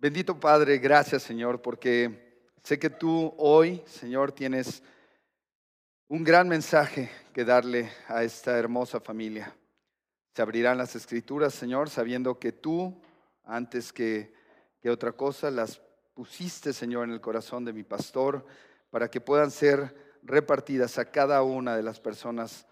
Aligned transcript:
Bendito 0.00 0.38
Padre, 0.38 0.78
gracias 0.78 1.24
Señor, 1.24 1.60
porque 1.60 2.46
sé 2.62 2.78
que 2.78 2.88
tú 2.88 3.34
hoy, 3.36 3.82
Señor, 3.84 4.30
tienes 4.30 4.80
un 6.06 6.22
gran 6.22 6.48
mensaje 6.48 7.10
que 7.34 7.44
darle 7.44 7.90
a 8.06 8.22
esta 8.22 8.56
hermosa 8.56 9.00
familia. 9.00 9.52
Se 10.36 10.42
abrirán 10.42 10.78
las 10.78 10.94
escrituras, 10.94 11.52
Señor, 11.52 11.90
sabiendo 11.90 12.38
que 12.38 12.52
tú, 12.52 12.96
antes 13.42 13.92
que, 13.92 14.32
que 14.80 14.88
otra 14.88 15.10
cosa, 15.10 15.50
las 15.50 15.80
pusiste, 16.14 16.72
Señor, 16.72 17.08
en 17.08 17.14
el 17.14 17.20
corazón 17.20 17.64
de 17.64 17.72
mi 17.72 17.82
pastor, 17.82 18.46
para 18.90 19.10
que 19.10 19.20
puedan 19.20 19.50
ser 19.50 20.20
repartidas 20.22 20.96
a 20.98 21.10
cada 21.10 21.42
una 21.42 21.76
de 21.76 21.82
las 21.82 21.98
personas 21.98 22.68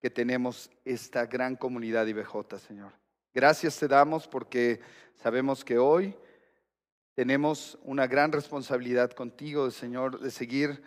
que 0.00 0.10
tenemos 0.10 0.72
esta 0.84 1.26
gran 1.26 1.54
comunidad 1.54 2.04
IBJ, 2.04 2.58
Señor. 2.58 3.03
Gracias 3.34 3.76
te 3.80 3.88
damos 3.88 4.28
porque 4.28 4.80
sabemos 5.16 5.64
que 5.64 5.76
hoy 5.76 6.14
tenemos 7.16 7.76
una 7.82 8.06
gran 8.06 8.30
responsabilidad 8.30 9.10
contigo, 9.10 9.72
Señor, 9.72 10.20
de 10.20 10.30
seguir 10.30 10.80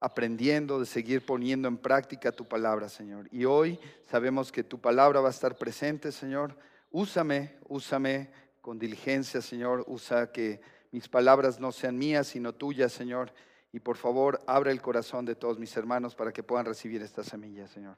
aprendiendo, 0.00 0.80
de 0.80 0.86
seguir 0.86 1.24
poniendo 1.24 1.68
en 1.68 1.78
práctica 1.78 2.32
tu 2.32 2.44
palabra, 2.48 2.88
Señor. 2.88 3.28
Y 3.30 3.44
hoy 3.44 3.78
sabemos 4.10 4.50
que 4.50 4.64
tu 4.64 4.80
palabra 4.80 5.20
va 5.20 5.28
a 5.28 5.30
estar 5.30 5.56
presente, 5.56 6.10
Señor. 6.10 6.58
Úsame, 6.90 7.54
úsame 7.68 8.32
con 8.60 8.76
diligencia, 8.76 9.40
Señor. 9.40 9.84
Usa 9.86 10.32
que 10.32 10.60
mis 10.90 11.08
palabras 11.08 11.60
no 11.60 11.70
sean 11.70 11.96
mías, 11.96 12.26
sino 12.26 12.52
tuyas, 12.52 12.92
Señor. 12.92 13.32
Y 13.70 13.78
por 13.78 13.96
favor, 13.96 14.40
abre 14.48 14.72
el 14.72 14.82
corazón 14.82 15.24
de 15.24 15.36
todos 15.36 15.60
mis 15.60 15.76
hermanos 15.76 16.16
para 16.16 16.32
que 16.32 16.42
puedan 16.42 16.66
recibir 16.66 17.00
esta 17.00 17.22
semilla, 17.22 17.68
Señor. 17.68 17.96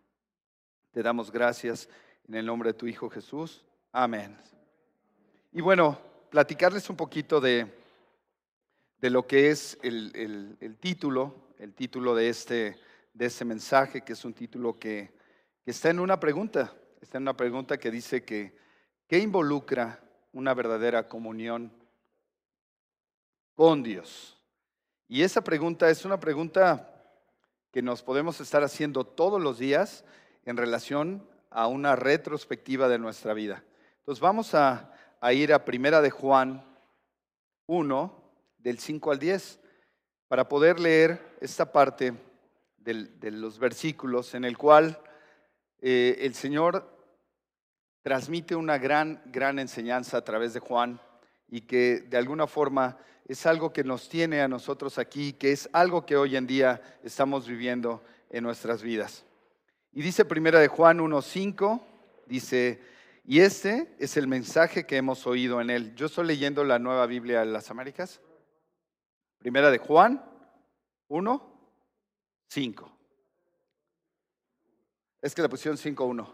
Te 0.92 1.02
damos 1.02 1.30
gracias 1.32 1.88
en 2.28 2.34
el 2.34 2.46
nombre 2.46 2.70
de 2.70 2.78
tu 2.78 2.86
Hijo 2.86 3.08
Jesús. 3.08 3.64
Amén. 3.92 4.36
Y 5.52 5.60
bueno, 5.60 5.98
platicarles 6.30 6.90
un 6.90 6.96
poquito 6.96 7.40
de, 7.40 7.72
de 8.98 9.10
lo 9.10 9.26
que 9.26 9.50
es 9.50 9.78
el, 9.82 10.56
el, 10.60 10.76
título, 10.76 11.34
el 11.58 11.74
título 11.74 12.14
de 12.14 12.28
este, 12.28 12.78
de 13.14 13.26
este 13.26 13.44
mensaje, 13.44 14.02
que 14.02 14.12
es 14.12 14.24
un 14.24 14.34
título 14.34 14.78
que, 14.78 15.12
que 15.64 15.70
está 15.70 15.90
en 15.90 16.00
una 16.00 16.18
pregunta, 16.18 16.74
está 17.00 17.18
en 17.18 17.22
una 17.22 17.36
pregunta 17.36 17.78
que 17.78 17.90
dice 17.90 18.24
que, 18.24 18.56
¿qué 19.06 19.18
involucra 19.18 20.00
una 20.32 20.52
verdadera 20.52 21.08
comunión 21.08 21.72
con 23.54 23.82
Dios? 23.82 24.36
Y 25.08 25.22
esa 25.22 25.42
pregunta 25.42 25.88
es 25.88 26.04
una 26.04 26.18
pregunta 26.18 26.92
que 27.70 27.82
nos 27.82 28.02
podemos 28.02 28.40
estar 28.40 28.64
haciendo 28.64 29.04
todos 29.04 29.40
los 29.40 29.58
días 29.58 30.04
en 30.44 30.56
relación 30.56 31.26
a 31.56 31.68
una 31.68 31.96
retrospectiva 31.96 32.86
de 32.86 32.98
nuestra 32.98 33.32
vida. 33.32 33.64
Entonces 34.00 34.20
vamos 34.20 34.54
a, 34.54 34.92
ir 35.32 35.54
a 35.54 35.64
Primera 35.64 36.02
de 36.02 36.10
Juan 36.10 36.62
1, 37.64 38.32
del 38.58 38.78
5 38.78 39.10
al 39.10 39.18
10, 39.18 39.58
para 40.28 40.50
poder 40.50 40.78
leer 40.78 41.38
esta 41.40 41.72
parte 41.72 42.12
de 42.76 43.30
los 43.30 43.58
versículos 43.58 44.34
en 44.34 44.44
el 44.44 44.58
cual 44.58 45.00
eh, 45.80 46.18
el 46.20 46.34
Señor 46.34 46.94
transmite 48.02 48.54
una 48.54 48.76
gran, 48.76 49.22
gran 49.24 49.58
enseñanza 49.58 50.18
a 50.18 50.24
través 50.24 50.52
de 50.52 50.60
Juan 50.60 51.00
y 51.48 51.62
que 51.62 52.00
de 52.00 52.18
alguna 52.18 52.46
forma 52.46 52.98
es 53.26 53.46
algo 53.46 53.72
que 53.72 53.82
nos 53.82 54.10
tiene 54.10 54.42
a 54.42 54.48
nosotros 54.48 54.98
aquí, 54.98 55.32
que 55.32 55.52
es 55.52 55.70
algo 55.72 56.04
que 56.04 56.18
hoy 56.18 56.36
en 56.36 56.46
día 56.46 56.82
estamos 57.02 57.48
viviendo 57.48 58.04
en 58.28 58.44
nuestras 58.44 58.82
vidas. 58.82 59.24
Y 59.96 60.02
dice 60.02 60.26
primera 60.26 60.60
de 60.60 60.68
Juan 60.68 60.98
1.5, 60.98 61.80
dice, 62.26 62.82
y 63.24 63.40
este 63.40 63.96
es 63.98 64.18
el 64.18 64.28
mensaje 64.28 64.84
que 64.84 64.98
hemos 64.98 65.26
oído 65.26 65.58
en 65.58 65.70
él. 65.70 65.94
Yo 65.94 66.04
estoy 66.04 66.26
leyendo 66.26 66.64
la 66.64 66.78
nueva 66.78 67.06
Biblia 67.06 67.40
de 67.40 67.46
las 67.46 67.70
Américas. 67.70 68.20
Primera 69.38 69.70
de 69.70 69.78
Juan 69.78 70.22
1.5. 71.08 72.90
Es 75.22 75.34
que 75.34 75.40
la 75.40 75.48
pusieron 75.48 75.78
5.1. 75.78 76.30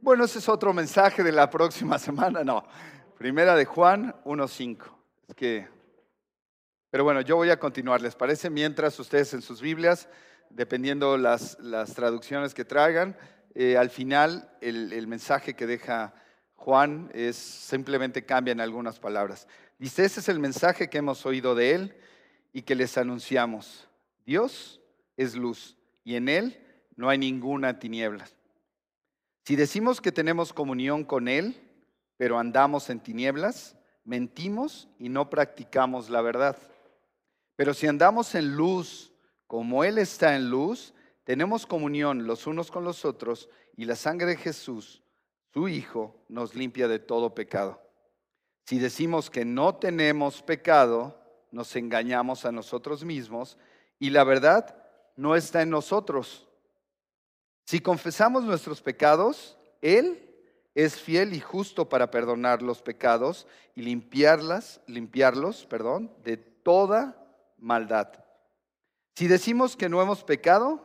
Bueno, 0.00 0.24
ese 0.24 0.38
es 0.38 0.48
otro 0.48 0.72
mensaje 0.72 1.24
de 1.24 1.32
la 1.32 1.50
próxima 1.50 1.98
semana, 1.98 2.44
no. 2.44 2.64
Primera 3.18 3.56
de 3.56 3.64
Juan 3.64 4.14
1.5. 4.24 4.84
Es 5.26 5.34
que, 5.34 5.66
pero 6.90 7.02
bueno, 7.02 7.22
yo 7.22 7.34
voy 7.34 7.50
a 7.50 7.58
continuar, 7.58 8.00
¿les 8.00 8.14
parece? 8.14 8.50
Mientras 8.50 8.96
ustedes 9.00 9.34
en 9.34 9.42
sus 9.42 9.60
Biblias 9.60 10.08
dependiendo 10.54 11.16
las, 11.16 11.58
las 11.60 11.94
traducciones 11.94 12.54
que 12.54 12.64
traigan. 12.64 13.16
Eh, 13.54 13.76
al 13.76 13.90
final, 13.90 14.50
el, 14.60 14.92
el, 14.92 15.06
mensaje 15.06 15.54
que 15.54 15.66
deja 15.66 16.14
Juan 16.54 17.10
es 17.12 17.36
simplemente 17.36 18.24
cambian 18.24 18.60
algunas 18.60 18.98
palabras. 18.98 19.46
Dice, 19.78 20.04
ese 20.04 20.20
es 20.20 20.28
el 20.28 20.40
mensaje 20.40 20.88
que 20.88 20.98
hemos 20.98 21.26
oído 21.26 21.54
de 21.54 21.72
él 21.72 21.96
y 22.52 22.62
que 22.62 22.74
les 22.74 22.96
anunciamos. 22.96 23.88
Dios 24.24 24.80
es 25.16 25.34
luz 25.34 25.76
y 26.04 26.16
en 26.16 26.28
él 26.28 26.60
no 26.96 27.08
hay 27.08 27.18
ninguna 27.18 27.78
tiniebla. 27.78 28.26
Si 29.44 29.56
decimos 29.56 30.00
que 30.00 30.12
tenemos 30.12 30.52
comunión 30.52 31.04
con 31.04 31.28
él, 31.28 31.60
pero 32.16 32.38
andamos 32.38 32.88
en 32.88 33.00
tinieblas, 33.00 33.76
mentimos 34.04 34.88
y 34.98 35.08
no 35.08 35.28
practicamos 35.28 36.08
la 36.08 36.22
verdad. 36.22 36.56
Pero 37.56 37.74
si 37.74 37.86
andamos 37.86 38.34
en 38.34 38.56
luz, 38.56 39.13
como 39.46 39.84
Él 39.84 39.98
está 39.98 40.36
en 40.36 40.50
luz, 40.50 40.94
tenemos 41.24 41.66
comunión 41.66 42.26
los 42.26 42.46
unos 42.46 42.70
con 42.70 42.84
los 42.84 43.04
otros 43.04 43.48
y 43.76 43.84
la 43.84 43.96
sangre 43.96 44.26
de 44.26 44.36
Jesús, 44.36 45.02
su 45.52 45.68
Hijo, 45.68 46.24
nos 46.28 46.54
limpia 46.54 46.88
de 46.88 46.98
todo 46.98 47.34
pecado. 47.34 47.80
Si 48.66 48.78
decimos 48.78 49.30
que 49.30 49.44
no 49.44 49.76
tenemos 49.76 50.42
pecado, 50.42 51.20
nos 51.50 51.76
engañamos 51.76 52.44
a 52.44 52.52
nosotros 52.52 53.04
mismos 53.04 53.56
y 53.98 54.10
la 54.10 54.24
verdad 54.24 54.76
no 55.16 55.36
está 55.36 55.62
en 55.62 55.70
nosotros. 55.70 56.48
Si 57.64 57.80
confesamos 57.80 58.44
nuestros 58.44 58.82
pecados, 58.82 59.56
Él 59.80 60.30
es 60.74 61.00
fiel 61.00 61.34
y 61.34 61.40
justo 61.40 61.88
para 61.88 62.10
perdonar 62.10 62.62
los 62.62 62.82
pecados 62.82 63.46
y 63.74 63.82
limpiarlas, 63.82 64.80
limpiarlos, 64.86 65.66
perdón, 65.66 66.12
de 66.24 66.36
toda 66.36 67.16
maldad. 67.58 68.23
Si 69.14 69.28
decimos 69.28 69.76
que 69.76 69.88
no 69.88 70.02
hemos 70.02 70.24
pecado, 70.24 70.82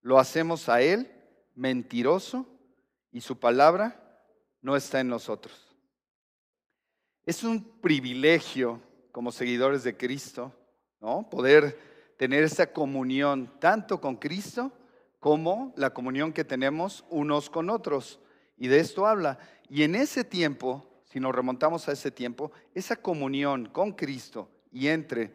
lo 0.00 0.18
hacemos 0.18 0.68
a 0.68 0.80
Él 0.80 1.12
mentiroso 1.54 2.46
y 3.12 3.20
su 3.20 3.38
palabra 3.38 4.18
no 4.62 4.76
está 4.76 5.00
en 5.00 5.08
nosotros. 5.08 5.74
Es 7.26 7.44
un 7.44 7.62
privilegio 7.80 8.80
como 9.12 9.30
seguidores 9.30 9.84
de 9.84 9.96
Cristo, 9.96 10.54
¿no? 11.00 11.28
Poder 11.28 11.78
tener 12.16 12.44
esa 12.44 12.72
comunión 12.72 13.52
tanto 13.60 14.00
con 14.00 14.16
Cristo 14.16 14.72
como 15.18 15.74
la 15.76 15.92
comunión 15.92 16.32
que 16.32 16.44
tenemos 16.44 17.04
unos 17.10 17.50
con 17.50 17.68
otros. 17.68 18.20
Y 18.56 18.68
de 18.68 18.80
esto 18.80 19.06
habla. 19.06 19.38
Y 19.68 19.82
en 19.82 19.94
ese 19.94 20.24
tiempo, 20.24 21.02
si 21.04 21.20
nos 21.20 21.34
remontamos 21.34 21.88
a 21.88 21.92
ese 21.92 22.10
tiempo, 22.10 22.52
esa 22.74 22.96
comunión 22.96 23.66
con 23.66 23.92
Cristo 23.92 24.48
y 24.72 24.88
entre 24.88 25.32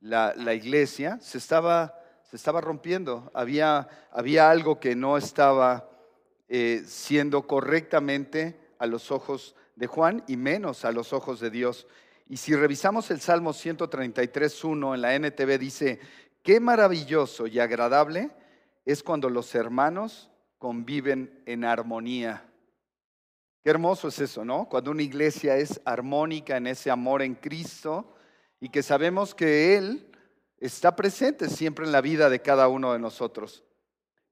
la, 0.00 0.54
iglesia 0.54 1.18
se 1.20 1.38
estaba, 1.38 1.94
se 2.24 2.36
estaba 2.36 2.60
rompiendo. 2.60 3.30
Había, 3.34 3.88
había, 4.12 4.50
algo 4.50 4.80
que 4.80 4.94
no 4.94 5.16
estaba 5.16 5.88
eh, 6.48 6.82
siendo 6.86 7.46
correctamente 7.46 8.58
a 8.78 8.86
los 8.86 9.10
ojos 9.10 9.54
de 9.76 9.86
Juan 9.86 10.24
y 10.26 10.36
menos 10.36 10.84
a 10.84 10.92
los 10.92 11.12
ojos 11.12 11.40
de 11.40 11.50
Dios. 11.50 11.86
Y 12.28 12.36
si 12.36 12.54
revisamos 12.54 13.10
el 13.10 13.20
Salmo 13.20 13.52
133.1 13.52 14.94
en 14.94 15.00
la 15.00 15.14
NTV 15.14 15.58
dice, 15.58 16.00
qué 16.42 16.60
maravilloso 16.60 17.46
y 17.46 17.58
agradable 17.58 18.30
es 18.84 19.02
cuando 19.02 19.30
los 19.30 19.54
hermanos 19.54 20.30
conviven 20.58 21.42
en 21.46 21.64
armonía. 21.64 22.44
Qué 23.62 23.70
hermoso 23.70 24.08
es 24.08 24.18
eso, 24.18 24.44
¿no? 24.44 24.68
Cuando 24.68 24.90
una 24.90 25.02
iglesia 25.02 25.56
es 25.56 25.80
armónica 25.84 26.56
en 26.56 26.66
ese 26.68 26.90
amor 26.90 27.22
en 27.22 27.34
Cristo, 27.34 28.14
y 28.60 28.70
que 28.70 28.82
sabemos 28.82 29.34
que 29.34 29.76
Él 29.76 30.10
está 30.58 30.96
presente 30.96 31.48
siempre 31.48 31.84
en 31.84 31.92
la 31.92 32.00
vida 32.00 32.28
de 32.28 32.40
cada 32.40 32.68
uno 32.68 32.92
de 32.92 32.98
nosotros. 32.98 33.64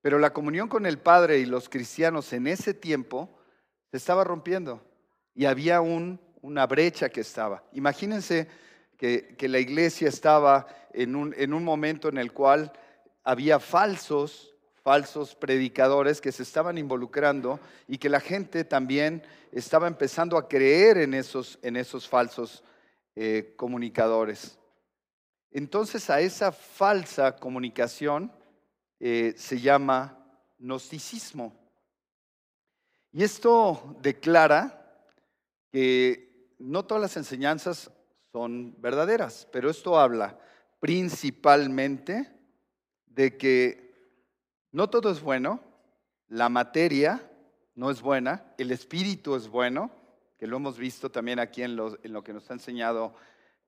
Pero 0.03 0.19
la 0.19 0.33
comunión 0.33 0.69
con 0.69 0.87
el 0.87 0.99
Padre 0.99 1.39
y 1.39 1.47
los 1.47 1.69
cristianos 1.69 2.33
en 2.33 2.47
ese 2.47 2.75
tiempo 2.75 3.39
se 3.91 3.97
estaba 3.97 4.25
rompiendo 4.25 4.83
y 5.35 5.47
había 5.47 5.81
un, 5.81 6.21
una 6.43 6.67
brecha 6.67 7.09
que 7.09 7.21
estaba. 7.21 7.65
Imagínense 7.73 8.49
que, 8.97 9.37
la 9.41 9.59
iglesia 9.59 10.09
estaba 10.09 10.67
en 10.93 11.15
un, 11.15 11.35
en 11.37 11.53
un 11.53 11.65
momento 11.65 12.09
en 12.09 12.19
el 12.19 12.33
cual 12.33 12.73
había 13.23 13.61
falsos, 13.61 14.55
falsos 14.83 15.35
predicadores 15.35 16.21
que 16.21 16.33
se 16.33 16.43
estaban 16.43 16.79
involucrando 16.79 17.61
y 17.89 17.99
que 17.99 18.09
la 18.09 18.21
gente 18.21 18.65
también 18.65 19.23
estaba 19.53 19.89
empezando 19.89 20.39
a 20.39 20.49
creer 20.49 20.99
en 20.99 21.15
esos, 21.15 21.59
en 21.63 21.77
esos 21.77 22.09
falsos 22.09 22.63
eh, 23.17 23.55
comunicadores. 23.57 24.59
Entonces 25.51 26.11
a 26.11 26.21
esa 26.21 26.53
falsa 26.53 27.37
comunicación 27.37 28.31
eh, 29.01 29.35
se 29.37 29.59
llama 29.59 30.19
gnosticismo. 30.59 31.53
Y 33.13 33.25
esto 33.25 33.97
declara 34.03 35.03
que 35.73 36.55
no 36.59 36.85
todas 36.85 37.01
las 37.01 37.17
enseñanzas 37.17 37.91
son 38.33 38.75
verdaderas, 38.81 39.49
pero 39.51 39.71
esto 39.71 39.99
habla 39.99 40.39
principalmente 40.79 42.31
de 43.07 43.37
que 43.37 43.95
no 44.73 44.91
todo 44.91 45.11
es 45.11 45.23
bueno, 45.23 45.61
la 46.29 46.49
materia 46.49 47.31
no 47.75 47.91
es 47.91 48.03
buena, 48.03 48.53
el 48.59 48.73
espíritu 48.73 49.37
es 49.37 49.49
bueno, 49.49 49.91
que 50.39 50.47
lo 50.47 50.57
hemos 50.57 50.79
visto 50.79 51.11
también 51.11 51.39
aquí 51.39 51.63
en 51.63 51.77
lo, 51.77 52.23
que 52.23 52.33
nos 52.33 52.51
ha 52.51 52.55
enseñado 52.55 53.15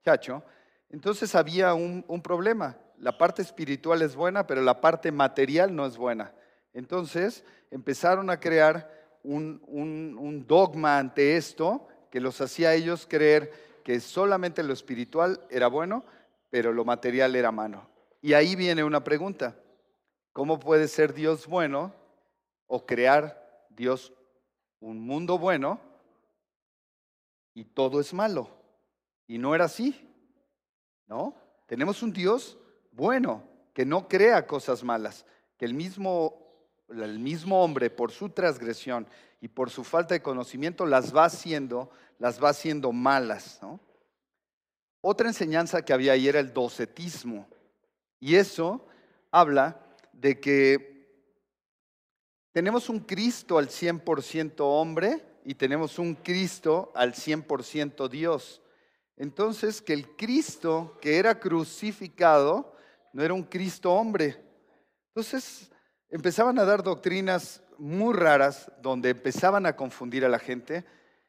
Chacho. 0.04 0.42
Entonces 0.90 1.34
había 1.34 1.74
un, 1.74 2.22
problema. 2.22 2.76
La 2.98 3.16
parte 3.16 3.42
espiritual 3.42 4.02
es 4.02 4.14
buena, 4.14 4.46
pero 4.46 4.62
la 4.62 4.80
parte 4.80 5.12
material 5.12 5.74
no 5.74 5.86
es 5.86 5.96
buena. 5.96 6.32
Entonces 6.72 7.44
empezaron 7.70 8.30
a 8.30 8.40
crear 8.40 8.90
un, 9.22 9.62
un 9.66 10.46
dogma 10.46 10.98
ante 10.98 11.36
esto 11.36 11.86
que 12.10 12.20
los 12.20 12.40
hacía 12.40 12.70
a 12.70 12.74
ellos 12.74 13.06
creer 13.08 13.52
que 13.84 14.00
solamente 14.00 14.62
lo 14.62 14.72
espiritual 14.72 15.40
era 15.50 15.68
bueno, 15.68 16.04
pero 16.50 16.72
lo 16.72 16.84
material 16.84 17.36
era 17.36 17.52
malo. 17.52 17.88
Y 18.20 18.32
ahí 18.32 18.56
viene 18.56 18.84
una 18.84 19.04
pregunta. 19.04 19.56
¿Cómo 20.32 20.58
puede 20.60 20.88
ser 20.88 21.14
Dios 21.14 21.46
bueno 21.46 21.94
o 22.66 22.84
crear 22.86 23.66
Dios 23.70 24.12
un 24.80 25.00
mundo 25.00 25.38
bueno 25.38 25.80
y 27.58 27.64
todo 27.64 27.98
es 27.98 28.14
malo? 28.14 28.48
Y 29.26 29.36
no 29.36 29.52
era 29.52 29.64
así. 29.64 30.08
¿No? 31.08 31.34
Tenemos 31.66 32.04
un 32.04 32.12
Dios 32.12 32.56
bueno, 32.92 33.42
que 33.74 33.84
no 33.84 34.06
crea 34.06 34.46
cosas 34.46 34.84
malas, 34.84 35.26
que 35.56 35.64
el 35.64 35.74
mismo, 35.74 36.38
el 36.88 37.18
mismo 37.18 37.62
hombre 37.62 37.90
por 37.90 38.12
su 38.12 38.28
transgresión 38.28 39.08
y 39.40 39.48
por 39.48 39.70
su 39.70 39.82
falta 39.82 40.14
de 40.14 40.22
conocimiento 40.22 40.86
las 40.86 41.14
va 41.14 41.24
haciendo, 41.24 41.90
las 42.18 42.42
va 42.42 42.50
haciendo 42.50 42.92
malas, 42.92 43.58
¿no? 43.60 43.80
Otra 45.00 45.26
enseñanza 45.26 45.82
que 45.82 45.92
había 45.92 46.12
ahí 46.12 46.28
era 46.28 46.38
el 46.38 46.52
docetismo. 46.52 47.48
Y 48.20 48.36
eso 48.36 48.86
habla 49.32 49.80
de 50.12 50.38
que 50.38 50.98
tenemos 52.52 52.88
un 52.88 53.00
Cristo 53.00 53.58
al 53.58 53.68
100% 53.68 54.54
hombre 54.58 55.24
y 55.48 55.54
tenemos 55.54 55.98
un 55.98 56.14
Cristo 56.14 56.92
al 56.94 57.14
100% 57.14 58.10
Dios. 58.10 58.60
Entonces, 59.16 59.80
que 59.80 59.94
el 59.94 60.14
Cristo 60.14 60.98
que 61.00 61.16
era 61.16 61.40
crucificado 61.40 62.76
no 63.14 63.22
era 63.22 63.32
un 63.32 63.44
Cristo 63.44 63.94
hombre. 63.94 64.36
Entonces, 65.06 65.72
empezaban 66.10 66.58
a 66.58 66.66
dar 66.66 66.82
doctrinas 66.82 67.62
muy 67.78 68.12
raras 68.12 68.70
donde 68.82 69.08
empezaban 69.08 69.64
a 69.64 69.74
confundir 69.74 70.22
a 70.26 70.28
la 70.28 70.38
gente 70.38 70.84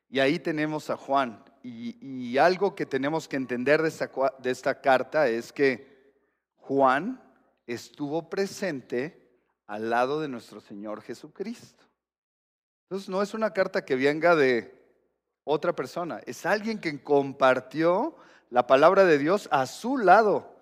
y 0.10 0.20
ahí 0.20 0.38
tenemos 0.38 0.90
a 0.90 0.98
Juan. 0.98 1.42
Y, 1.64 2.38
algo 2.38 2.76
que 2.76 2.86
tenemos 2.86 3.26
que 3.26 3.38
entender 3.38 3.82
de 3.82 3.88
esta, 3.88 4.12
de 4.38 4.52
esta 4.52 4.82
carta 4.82 5.30
es 5.30 5.54
que 5.54 6.14
Juan 6.58 7.24
estuvo 7.66 8.30
presente 8.30 9.40
al 9.66 9.90
lado 9.90 10.20
de 10.20 10.28
nuestro 10.28 10.60
Señor 10.60 11.04
Jesucristo. 11.04 11.89
Entonces 12.90 13.08
no 13.10 13.22
es 13.22 13.36
una 13.36 13.54
carta 13.54 13.86
que 13.86 13.96
venga 13.96 14.36
de 14.36 14.74
otra 15.44 15.76
persona, 15.76 16.22
es 16.26 16.44
alguien 16.48 16.80
que 16.80 17.04
compartió 17.04 18.16
la 18.50 18.66
palabra 18.66 19.06
de 19.06 19.20
Dios 19.20 19.48
a 19.52 19.68
su 19.68 20.00
lado, 20.00 20.56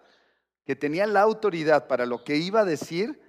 que 0.65 0.75
tenía 0.75 1.07
la 1.07 1.21
autoridad 1.21 1.87
para 1.87 2.05
lo 2.05 2.25
que 2.25 2.35
iba 2.35 2.61
a 2.61 2.65
decir, 2.65 3.21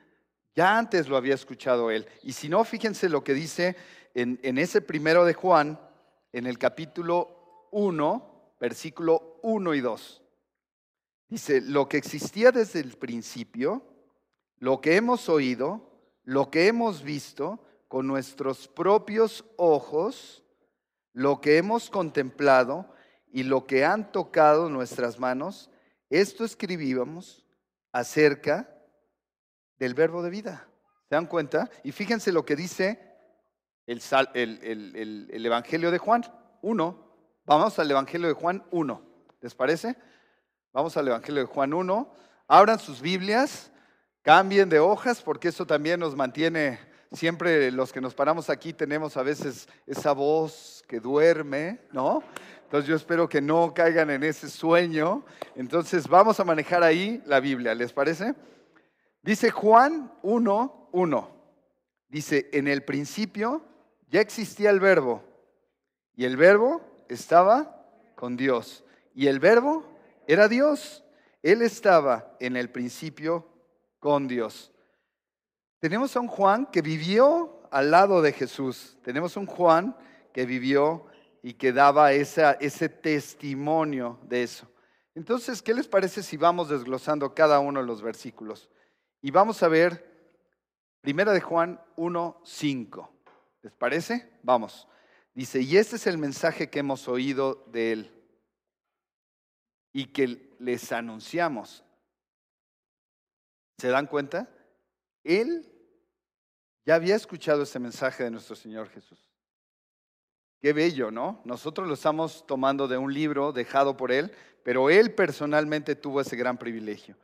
ya 0.56 0.76
antes 0.76 1.06
lo 1.06 1.16
había 1.16 1.36
escuchado 1.36 1.92
él. 1.92 2.08
Y 2.24 2.32
si 2.32 2.48
no, 2.48 2.64
fíjense 2.64 3.08
lo 3.08 3.22
que 3.22 3.34
dice 3.34 3.76
en, 4.14 4.40
en 4.42 4.58
ese 4.58 4.80
primero 4.80 5.24
de 5.24 5.34
Juan, 5.34 5.78
en 6.32 6.48
el 6.48 6.58
capítulo 6.58 7.68
1, 7.70 8.56
versículo 8.58 9.38
1 9.42 9.74
y 9.74 9.80
2. 9.80 10.22
Dice, 11.28 11.60
lo 11.60 11.88
que 11.88 11.98
existía 11.98 12.50
desde 12.50 12.80
el 12.80 12.96
principio, 12.96 13.84
lo 14.58 14.80
que 14.80 14.96
hemos 14.96 15.28
oído, 15.28 15.88
lo 16.24 16.50
que 16.50 16.66
hemos 16.66 17.04
visto 17.04 17.60
con 17.88 18.06
nuestros 18.06 18.68
propios 18.68 19.44
ojos, 19.56 20.44
lo 21.12 21.40
que 21.40 21.56
hemos 21.56 21.90
contemplado 21.90 22.94
y 23.32 23.42
lo 23.42 23.66
que 23.66 23.84
han 23.84 24.12
tocado 24.12 24.68
nuestras 24.68 25.18
manos, 25.18 25.70
esto 26.10 26.44
escribíamos 26.44 27.44
acerca 27.92 28.70
del 29.78 29.94
verbo 29.94 30.22
de 30.22 30.30
vida. 30.30 30.68
¿Se 31.08 31.14
dan 31.14 31.26
cuenta? 31.26 31.70
Y 31.82 31.92
fíjense 31.92 32.32
lo 32.32 32.44
que 32.44 32.56
dice 32.56 33.08
el, 33.86 34.00
el, 34.34 35.46
Evangelio 35.46 35.90
de 35.90 35.98
Juan 35.98 36.24
1. 36.60 37.08
Vamos 37.46 37.78
al 37.78 37.90
Evangelio 37.90 38.28
de 38.28 38.34
Juan 38.34 38.64
1. 38.70 39.02
¿Les 39.40 39.54
parece? 39.54 39.96
Vamos 40.72 40.96
al 40.98 41.08
Evangelio 41.08 41.40
de 41.40 41.46
Juan 41.46 41.72
1. 41.72 42.12
Abran 42.46 42.78
sus 42.78 43.00
Biblias, 43.00 43.72
cambien 44.22 44.68
de 44.68 44.78
hojas 44.78 45.22
porque 45.22 45.48
eso 45.48 45.66
también 45.66 46.00
nos 46.00 46.14
mantiene 46.14 46.87
siempre 47.12 47.70
los 47.70 47.92
que 47.92 48.00
nos 48.00 48.14
paramos 48.14 48.50
aquí 48.50 48.72
tenemos 48.72 49.16
a 49.16 49.22
veces 49.22 49.68
esa 49.86 50.12
voz 50.12 50.84
que 50.86 51.00
duerme, 51.00 51.80
¿no? 51.92 52.22
Entonces 52.64 52.88
yo 52.88 52.96
espero 52.96 53.28
que 53.28 53.40
no 53.40 53.72
caigan 53.72 54.10
en 54.10 54.22
ese 54.22 54.48
sueño. 54.48 55.24
Entonces 55.56 56.06
vamos 56.06 56.38
a 56.38 56.44
manejar 56.44 56.82
ahí 56.82 57.22
la 57.24 57.40
Biblia, 57.40 57.74
¿les 57.74 57.92
parece? 57.92 58.34
Dice 59.22 59.50
Juan 59.50 60.12
1, 60.22 60.90
1. 60.92 61.38
Dice, 62.08 62.48
en 62.52 62.68
el 62.68 62.84
principio 62.84 63.62
ya 64.08 64.20
existía 64.20 64.70
el 64.70 64.80
verbo 64.80 65.22
y 66.14 66.24
el 66.24 66.36
verbo 66.36 66.80
estaba 67.08 67.86
con 68.14 68.36
Dios 68.36 68.84
y 69.14 69.26
el 69.26 69.40
verbo 69.40 69.84
era 70.26 70.48
Dios. 70.48 71.04
Él 71.42 71.62
estaba 71.62 72.36
en 72.40 72.56
el 72.56 72.70
principio 72.70 73.46
con 73.98 74.28
Dios. 74.28 74.72
Tenemos 75.80 76.16
a 76.16 76.20
un 76.20 76.28
Juan 76.28 76.66
que 76.66 76.82
vivió 76.82 77.62
al 77.70 77.90
lado 77.90 78.20
de 78.22 78.32
Jesús. 78.32 78.96
Tenemos 79.02 79.36
un 79.36 79.46
Juan 79.46 79.96
que 80.32 80.44
vivió 80.44 81.06
y 81.42 81.54
que 81.54 81.72
daba 81.72 82.12
ese 82.12 82.88
testimonio 82.88 84.18
de 84.22 84.42
eso. 84.42 84.68
Entonces, 85.14 85.62
¿qué 85.62 85.74
les 85.74 85.88
parece 85.88 86.22
si 86.22 86.36
vamos 86.36 86.68
desglosando 86.68 87.34
cada 87.34 87.60
uno 87.60 87.80
de 87.80 87.86
los 87.86 88.02
versículos? 88.02 88.68
Y 89.20 89.30
vamos 89.30 89.62
a 89.62 89.68
ver 89.68 90.08
Primera 91.00 91.32
de 91.32 91.40
Juan 91.40 91.80
1, 91.96 92.42
5. 92.44 93.12
¿Les 93.62 93.72
parece? 93.72 94.30
Vamos. 94.42 94.88
Dice, 95.32 95.60
y 95.60 95.76
este 95.76 95.96
es 95.96 96.06
el 96.06 96.18
mensaje 96.18 96.68
que 96.68 96.80
hemos 96.80 97.06
oído 97.06 97.64
de 97.68 97.92
él 97.92 98.14
y 99.92 100.06
que 100.06 100.54
les 100.58 100.92
anunciamos. 100.92 101.84
¿Se 103.78 103.88
dan 103.88 104.06
cuenta? 104.06 104.48
Él 105.28 105.70
ya 106.86 106.94
había 106.94 107.14
escuchado 107.14 107.62
este 107.62 107.78
mensaje 107.78 108.24
de 108.24 108.30
nuestro 108.30 108.56
Señor 108.56 108.88
Jesús. 108.88 109.18
Qué 110.58 110.72
bello, 110.72 111.10
¿no? 111.10 111.42
Nosotros 111.44 111.86
lo 111.86 111.92
estamos 111.92 112.46
tomando 112.46 112.88
de 112.88 112.96
un 112.96 113.12
libro 113.12 113.52
dejado 113.52 113.94
por 113.94 114.10
Él, 114.10 114.32
pero 114.64 114.88
Él 114.88 115.12
personalmente 115.14 115.94
tuvo 115.94 116.22
ese 116.22 116.34
gran 116.34 116.56
privilegio. 116.56 117.14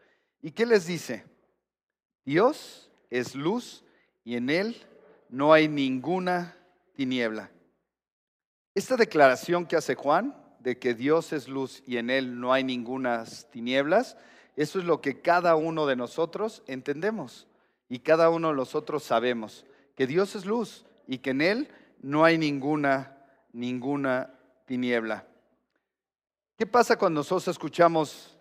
¿Y 0.43 0.51
qué 0.51 0.67
les 0.67 0.85
dice? 0.85 1.25
Dios 2.27 2.91
es 3.09 3.35
luz 3.35 3.83
y 4.23 4.37
en 4.37 4.51
Él 4.51 4.77
no 5.31 5.55
hay 5.55 5.67
ninguna 5.67 6.59
tiniebla. 6.93 7.51
Esta 8.75 8.97
declaración 8.97 9.65
que 9.65 9.77
hace 9.77 9.95
Juan 9.95 10.37
de 10.59 10.79
que 10.79 10.93
Dios 10.93 11.33
es 11.33 11.49
luz 11.49 11.83
y 11.87 11.97
en 11.97 12.11
Él 12.11 12.39
no 12.39 12.53
hay 12.53 12.65
ninguna 12.65 13.25
tinieblas, 13.51 14.19
eso 14.57 14.79
es 14.79 14.85
lo 14.85 15.01
que 15.01 15.23
cada 15.23 15.57
uno 15.57 15.87
de 15.87 15.97
nosotros 15.97 16.63
entendemos 16.67 17.49
y 17.89 18.01
cada 18.01 18.31
uno 18.31 18.49
de 18.49 18.55
nosotros 18.55 19.03
sabemos 19.03 19.65
que 19.95 20.07
Dios 20.07 20.35
es 20.35 20.47
luz 20.47 20.87
y 21.07 21.19
que 21.19 21.31
en 21.31 21.41
Él 21.41 21.69
no 22.01 22.25
hay 22.25 22.39
ninguna, 22.39 23.17
ninguna 23.53 24.35
tiniebla. 24.67 25.27
¿Qué 26.57 26.67
pasa 26.67 26.97
cuando 26.97 27.21
nosotros 27.21 27.49
escuchamos 27.49 28.39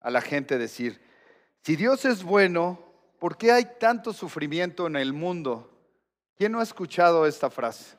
a 0.00 0.10
la 0.10 0.20
gente 0.20 0.58
decir, 0.58 1.00
si 1.62 1.76
Dios 1.76 2.04
es 2.04 2.22
bueno, 2.24 2.78
¿por 3.18 3.36
qué 3.36 3.52
hay 3.52 3.66
tanto 3.78 4.12
sufrimiento 4.12 4.86
en 4.86 4.96
el 4.96 5.12
mundo? 5.12 5.70
¿Quién 6.36 6.52
no 6.52 6.60
ha 6.60 6.64
escuchado 6.64 7.26
esta 7.26 7.50
frase? 7.50 7.96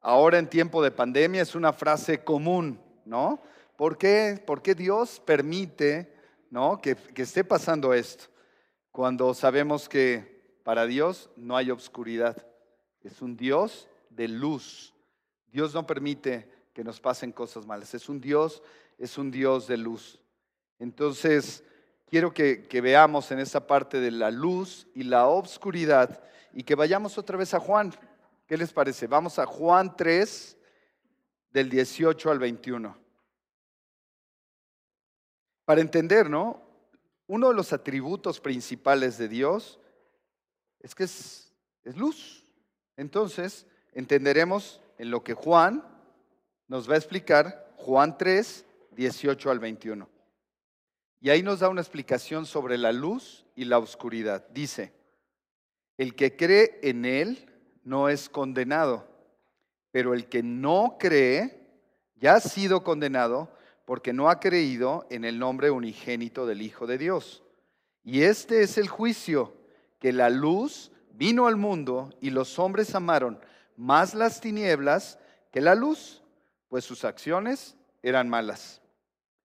Ahora 0.00 0.38
en 0.38 0.48
tiempo 0.48 0.82
de 0.82 0.90
pandemia 0.90 1.42
es 1.42 1.54
una 1.54 1.72
frase 1.72 2.24
común, 2.24 2.80
¿no? 3.04 3.40
¿Por 3.76 3.96
qué, 3.96 4.42
¿Por 4.44 4.60
qué 4.60 4.74
Dios 4.74 5.20
permite 5.24 6.14
¿no? 6.50 6.80
que, 6.80 6.94
que 6.96 7.22
esté 7.22 7.44
pasando 7.44 7.94
esto? 7.94 8.31
Cuando 8.92 9.32
sabemos 9.34 9.88
que 9.88 10.60
para 10.62 10.86
Dios 10.86 11.30
no 11.36 11.56
hay 11.56 11.70
obscuridad. 11.70 12.46
Es 13.02 13.20
un 13.22 13.36
Dios 13.36 13.88
de 14.10 14.28
luz. 14.28 14.94
Dios 15.50 15.74
no 15.74 15.86
permite 15.86 16.48
que 16.72 16.84
nos 16.84 17.00
pasen 17.00 17.32
cosas 17.32 17.66
malas. 17.66 17.94
Es 17.94 18.08
un 18.08 18.20
Dios, 18.20 18.62
es 18.98 19.18
un 19.18 19.30
Dios 19.30 19.66
de 19.66 19.78
luz. 19.78 20.20
Entonces, 20.78 21.64
quiero 22.06 22.32
que, 22.32 22.66
veamos 22.82 23.30
en 23.30 23.38
esta 23.38 23.66
parte 23.66 23.98
de 23.98 24.10
la 24.10 24.30
luz 24.30 24.86
y 24.94 25.02
la 25.02 25.26
obscuridad 25.26 26.22
y 26.52 26.62
que 26.62 26.74
vayamos 26.74 27.18
otra 27.18 27.38
vez 27.38 27.54
a 27.54 27.60
Juan. 27.60 27.92
¿Qué 28.46 28.56
les 28.56 28.72
parece? 28.72 29.06
Vamos 29.06 29.38
a 29.38 29.46
Juan 29.46 29.96
3, 29.96 30.58
del 31.50 31.68
18 31.70 32.30
al 32.30 32.38
21. 32.38 32.96
Para 35.64 35.80
entender, 35.80 36.28
¿no? 36.28 36.71
Uno 37.26 37.48
de 37.48 37.54
los 37.54 37.72
atributos 37.72 38.40
principales 38.40 39.18
de 39.18 39.28
Dios 39.28 39.80
es 40.80 40.94
que 40.94 41.04
es, 41.04 41.52
luz. 41.96 42.46
Entonces, 42.96 43.66
entenderemos 43.92 44.80
en 44.98 45.10
lo 45.10 45.22
que 45.22 45.34
Juan 45.34 45.84
nos 46.68 46.88
va 46.88 46.94
a 46.94 46.98
explicar, 46.98 47.72
Juan 47.76 48.18
3, 48.18 48.64
18 48.92 49.50
al 49.50 49.58
21. 49.58 50.08
Y 51.20 51.30
ahí 51.30 51.42
nos 51.42 51.60
da 51.60 51.68
una 51.68 51.80
explicación 51.80 52.46
sobre 52.46 52.76
la 52.78 52.92
luz 52.92 53.44
y 53.54 53.64
la 53.64 53.78
oscuridad. 53.78 54.46
Dice, 54.48 54.92
el 55.96 56.14
que 56.14 56.36
cree 56.36 56.80
en 56.82 57.04
Él 57.04 57.46
no 57.84 58.08
es 58.08 58.28
condenado, 58.28 59.08
pero 59.90 60.14
el 60.14 60.28
que 60.28 60.42
no 60.42 60.96
cree 60.98 61.60
ya 62.16 62.34
ha 62.34 62.40
sido 62.40 62.82
condenado 62.82 63.52
porque 63.84 64.12
no 64.12 64.30
ha 64.30 64.40
creído 64.40 65.06
en 65.10 65.24
el 65.24 65.38
nombre 65.38 65.70
unigénito 65.70 66.46
del 66.46 66.62
Hijo 66.62 66.86
de 66.86 66.98
Dios. 66.98 67.42
Y 68.04 68.22
este 68.22 68.62
es 68.62 68.78
el 68.78 68.88
juicio, 68.88 69.54
que 69.98 70.12
la 70.12 70.30
luz 70.30 70.90
vino 71.12 71.46
al 71.46 71.56
mundo 71.56 72.10
y 72.20 72.30
los 72.30 72.58
hombres 72.58 72.94
amaron 72.94 73.40
más 73.76 74.14
las 74.14 74.40
tinieblas 74.40 75.18
que 75.50 75.60
la 75.60 75.74
luz, 75.74 76.22
pues 76.68 76.84
sus 76.84 77.04
acciones 77.04 77.76
eran 78.02 78.28
malas. 78.28 78.80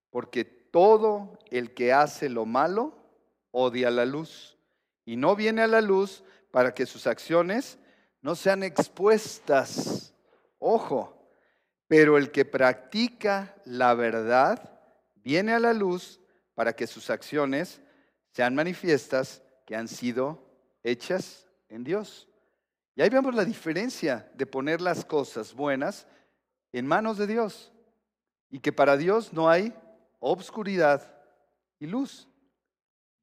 Porque 0.10 0.46
todo 0.46 1.38
el 1.50 1.74
que 1.74 1.94
hace 1.94 2.29
lo 2.29 2.46
malo 2.46 2.96
odia 3.51 3.91
la 3.91 4.06
luz 4.06 4.58
y 5.06 5.15
no 5.15 5.36
viene 5.36 5.62
a 5.62 5.67
la 5.67 5.82
luz 5.82 6.24
para 6.51 6.74
que 6.74 6.86
sus 6.86 7.08
acciones 7.08 7.77
no 8.22 8.36
sean 8.36 8.63
expuestas. 8.63 10.13
Ojo, 10.60 11.17
pero 11.88 12.17
el 12.17 12.32
que 12.32 12.46
practica 12.46 13.56
la 13.65 13.94
verdad 13.94 14.79
viene 15.15 15.53
a 15.53 15.60
la 15.60 15.74
luz 15.74 16.20
para 16.53 16.74
que 16.74 16.88
sus 16.88 17.10
acciones 17.10 17.82
sean 18.32 18.56
manifiestas 18.56 19.41
que 19.65 19.75
han 19.75 19.88
sido 19.88 20.44
hechas 20.84 21.48
en 21.70 21.84
Dios. 21.84 22.27
Y 22.96 23.01
ahí 23.01 23.10
vemos 23.10 23.36
la 23.36 23.46
diferencia 23.46 24.29
de 24.36 24.46
poner 24.46 24.82
las 24.82 25.06
cosas 25.06 25.53
buenas 25.53 26.08
en 26.72 26.88
manos 26.88 27.17
de 27.17 27.27
Dios 27.27 27.72
y 28.50 28.60
que 28.60 28.74
para 28.74 28.98
Dios 28.98 29.34
no 29.34 29.50
hay 29.50 29.74
obscuridad 30.20 31.15
y 31.79 31.88
luz. 31.88 32.27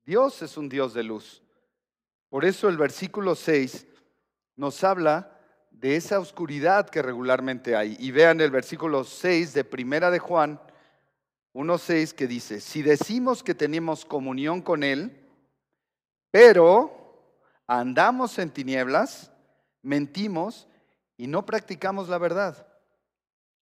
Dios 0.04 0.42
es 0.42 0.56
un 0.56 0.68
Dios 0.68 0.94
de 0.94 1.02
luz. 1.02 1.42
Por 2.28 2.44
eso 2.44 2.68
el 2.68 2.76
versículo 2.76 3.34
6 3.34 3.86
nos 4.56 4.84
habla 4.84 5.33
de 5.84 5.96
esa 5.96 6.18
oscuridad 6.18 6.88
que 6.88 7.02
regularmente 7.02 7.76
hay. 7.76 7.94
Y 8.00 8.10
vean 8.10 8.40
el 8.40 8.50
versículo 8.50 9.04
6 9.04 9.52
de 9.52 9.64
Primera 9.64 10.10
de 10.10 10.18
Juan 10.18 10.58
1.6 11.52 12.14
que 12.14 12.26
dice, 12.26 12.62
si 12.62 12.80
decimos 12.80 13.42
que 13.42 13.54
tenemos 13.54 14.06
comunión 14.06 14.62
con 14.62 14.82
Él, 14.82 15.28
pero 16.30 17.36
andamos 17.66 18.38
en 18.38 18.48
tinieblas, 18.48 19.30
mentimos 19.82 20.68
y 21.18 21.26
no 21.26 21.44
practicamos 21.44 22.08
la 22.08 22.16
verdad. 22.16 22.66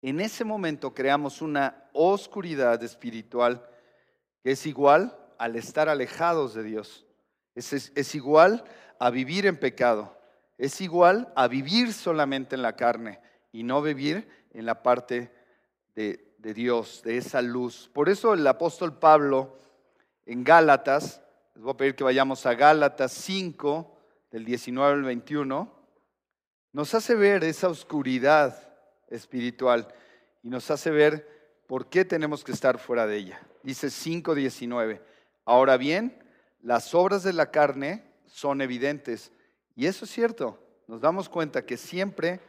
En 0.02 0.18
ese 0.18 0.42
momento 0.42 0.92
creamos 0.94 1.40
una 1.40 1.88
oscuridad 1.92 2.82
espiritual 2.82 3.64
que 4.42 4.50
es 4.50 4.66
igual 4.66 5.16
al 5.38 5.54
estar 5.54 5.88
alejados 5.88 6.52
de 6.54 6.64
Dios. 6.64 7.06
Es, 7.54 7.72
es 7.72 8.14
igual 8.16 8.64
a 8.98 9.08
vivir 9.10 9.46
en 9.46 9.56
pecado 9.56 10.17
es 10.58 10.80
igual 10.80 11.32
a 11.36 11.46
vivir 11.46 11.92
solamente 11.92 12.56
en 12.56 12.62
la 12.62 12.74
carne 12.74 13.20
y 13.52 13.62
no 13.62 13.80
vivir 13.80 14.28
en 14.52 14.66
la 14.66 14.82
parte 14.82 15.32
de, 15.94 16.20
Dios, 16.38 17.02
de 17.04 17.16
esa 17.16 17.40
luz. 17.40 17.88
Por 17.92 18.08
eso 18.08 18.34
el 18.34 18.46
apóstol 18.46 18.98
Pablo 18.98 19.56
en 20.26 20.44
Gálatas, 20.44 21.22
les 21.54 21.62
voy 21.62 21.72
a 21.72 21.76
pedir 21.76 21.94
que 21.94 22.04
vayamos 22.04 22.44
a 22.44 22.54
Gálatas 22.54 23.12
5, 23.12 23.96
del 24.30 24.44
19 24.44 24.92
al 24.92 25.02
21, 25.02 25.72
nos 26.72 26.94
hace 26.94 27.14
ver 27.14 27.44
esa 27.44 27.68
oscuridad 27.68 28.68
espiritual 29.08 29.88
y 30.42 30.50
nos 30.50 30.70
hace 30.70 30.90
ver 30.90 31.26
por 31.66 31.88
qué 31.88 32.04
tenemos 32.04 32.44
que 32.44 32.52
estar 32.52 32.78
fuera 32.78 33.06
de 33.06 33.16
ella. 33.16 33.40
Dice 33.62 33.88
5.19, 33.88 35.00
ahora 35.44 35.76
bien, 35.76 36.22
las 36.60 36.94
obras 36.94 37.22
de 37.22 37.32
la 37.32 37.50
carne 37.50 38.04
son 38.26 38.60
evidentes 38.60 39.32
y 39.78 39.86
eso 39.86 40.06
es 40.06 40.10
cierto, 40.10 40.58
nos 40.88 41.00
damos 41.00 41.28
cuenta 41.28 41.64
que 41.64 41.76
siempre 41.76 42.40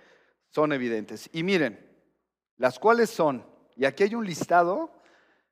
son 0.50 0.74
evidentes. 0.74 1.30
Y 1.32 1.44
miren, 1.44 1.80
las 2.58 2.80
cuales 2.80 3.12
son, 3.12 3.46
y 3.76 3.86
aquí 3.86 4.02
hay 4.02 4.16
un 4.16 4.26
listado 4.26 4.92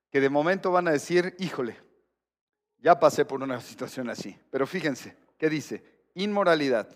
que 0.09 0.19
de 0.19 0.27
momento 0.27 0.71
van 0.71 0.87
a 0.87 0.91
decir, 0.91 1.35
híjole, 1.37 1.77
ya 2.79 2.99
pasé 2.99 3.25
por 3.25 3.43
una 3.43 3.61
situación 3.61 4.09
así, 4.09 4.35
pero 4.49 4.65
fíjense, 4.65 5.15
¿qué 5.37 5.51
dice? 5.51 5.83
Inmoralidad, 6.15 6.89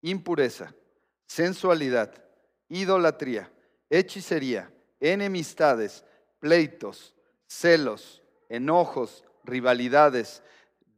impureza, 0.00 0.72
sensualidad, 1.26 2.14
idolatría, 2.68 3.50
hechicería, 3.90 4.72
enemistades, 5.00 6.04
pleitos, 6.38 7.16
celos, 7.48 8.22
enojos, 8.48 9.24
rivalidades, 9.42 10.40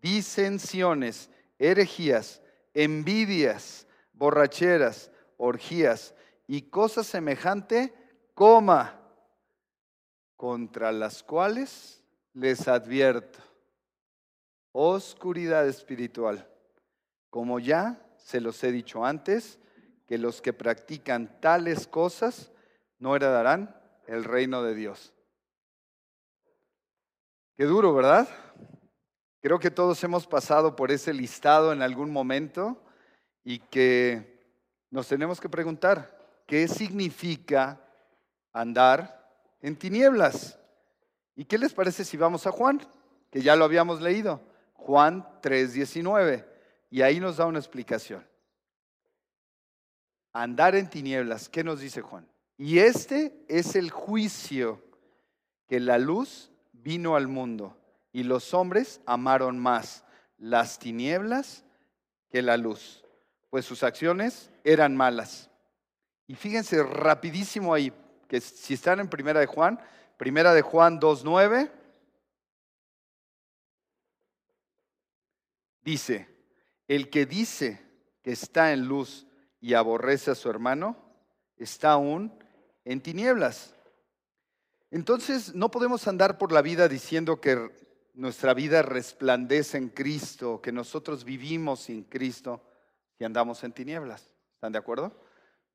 disensiones, 0.02 1.30
herejías, 1.58 2.42
envidias, 2.76 3.86
borracheras, 4.12 5.10
orgías 5.38 6.14
y 6.46 6.62
cosas 6.62 7.06
semejante, 7.06 7.94
coma, 8.34 9.00
contra 10.36 10.92
las 10.92 11.22
cuales 11.22 12.04
les 12.34 12.68
advierto, 12.68 13.38
oscuridad 14.72 15.66
espiritual, 15.66 16.46
como 17.30 17.58
ya 17.58 17.98
se 18.18 18.42
los 18.42 18.62
he 18.62 18.70
dicho 18.70 19.06
antes, 19.06 19.58
que 20.06 20.18
los 20.18 20.42
que 20.42 20.52
practican 20.52 21.40
tales 21.40 21.86
cosas 21.86 22.52
no 22.98 23.16
heredarán 23.16 23.74
el 24.06 24.22
reino 24.22 24.62
de 24.62 24.74
Dios. 24.74 25.14
Qué 27.56 27.64
duro, 27.64 27.94
¿verdad? 27.94 28.28
Creo 29.40 29.58
que 29.58 29.70
todos 29.70 30.02
hemos 30.02 30.26
pasado 30.26 30.74
por 30.76 30.90
ese 30.90 31.12
listado 31.12 31.72
en 31.72 31.82
algún 31.82 32.10
momento 32.10 32.82
y 33.44 33.58
que 33.58 34.42
nos 34.90 35.08
tenemos 35.08 35.40
que 35.40 35.48
preguntar, 35.48 36.18
¿qué 36.46 36.66
significa 36.66 37.80
andar 38.52 39.30
en 39.60 39.76
tinieblas? 39.76 40.58
¿Y 41.36 41.44
qué 41.44 41.58
les 41.58 41.74
parece 41.74 42.04
si 42.04 42.16
vamos 42.16 42.46
a 42.46 42.52
Juan? 42.52 42.80
Que 43.30 43.42
ya 43.42 43.56
lo 43.56 43.64
habíamos 43.64 44.00
leído, 44.00 44.40
Juan 44.74 45.26
3:19, 45.42 46.46
y 46.90 47.02
ahí 47.02 47.20
nos 47.20 47.36
da 47.36 47.46
una 47.46 47.58
explicación. 47.58 48.26
Andar 50.32 50.74
en 50.74 50.88
tinieblas, 50.88 51.48
¿qué 51.48 51.62
nos 51.62 51.80
dice 51.80 52.00
Juan? 52.00 52.26
Y 52.56 52.78
este 52.78 53.44
es 53.48 53.76
el 53.76 53.90
juicio 53.90 54.82
que 55.68 55.78
la 55.78 55.98
luz 55.98 56.50
vino 56.72 57.16
al 57.16 57.28
mundo 57.28 57.76
y 58.12 58.22
los 58.22 58.54
hombres 58.54 59.00
amaron 59.06 59.58
más 59.58 60.04
las 60.38 60.78
tinieblas 60.78 61.64
que 62.30 62.42
la 62.42 62.56
luz, 62.56 63.04
pues 63.50 63.64
sus 63.64 63.82
acciones 63.82 64.50
eran 64.64 64.96
malas. 64.96 65.50
Y 66.26 66.34
fíjense 66.34 66.82
rapidísimo 66.82 67.72
ahí, 67.72 67.92
que 68.28 68.40
si 68.40 68.74
están 68.74 69.00
en 69.00 69.08
Primera 69.08 69.40
de 69.40 69.46
Juan, 69.46 69.80
Primera 70.16 70.54
de 70.54 70.62
Juan 70.62 71.00
2.9, 71.00 71.70
dice, 75.82 76.28
el 76.88 77.10
que 77.10 77.26
dice 77.26 77.80
que 78.22 78.32
está 78.32 78.72
en 78.72 78.86
luz 78.86 79.26
y 79.60 79.74
aborrece 79.74 80.30
a 80.30 80.34
su 80.34 80.50
hermano, 80.50 80.96
está 81.56 81.92
aún 81.92 82.36
en 82.84 83.00
tinieblas. 83.00 83.74
Entonces 84.90 85.54
no 85.54 85.70
podemos 85.70 86.06
andar 86.08 86.38
por 86.38 86.52
la 86.52 86.62
vida 86.62 86.88
diciendo 86.88 87.40
que 87.40 87.70
nuestra 88.16 88.54
vida 88.54 88.80
resplandece 88.80 89.76
en 89.76 89.90
Cristo, 89.90 90.60
que 90.62 90.72
nosotros 90.72 91.22
vivimos 91.22 91.80
sin 91.80 92.02
Cristo 92.02 92.62
y 93.18 93.24
andamos 93.24 93.62
en 93.62 93.72
tinieblas. 93.72 94.30
¿Están 94.54 94.72
de 94.72 94.78
acuerdo? 94.78 95.12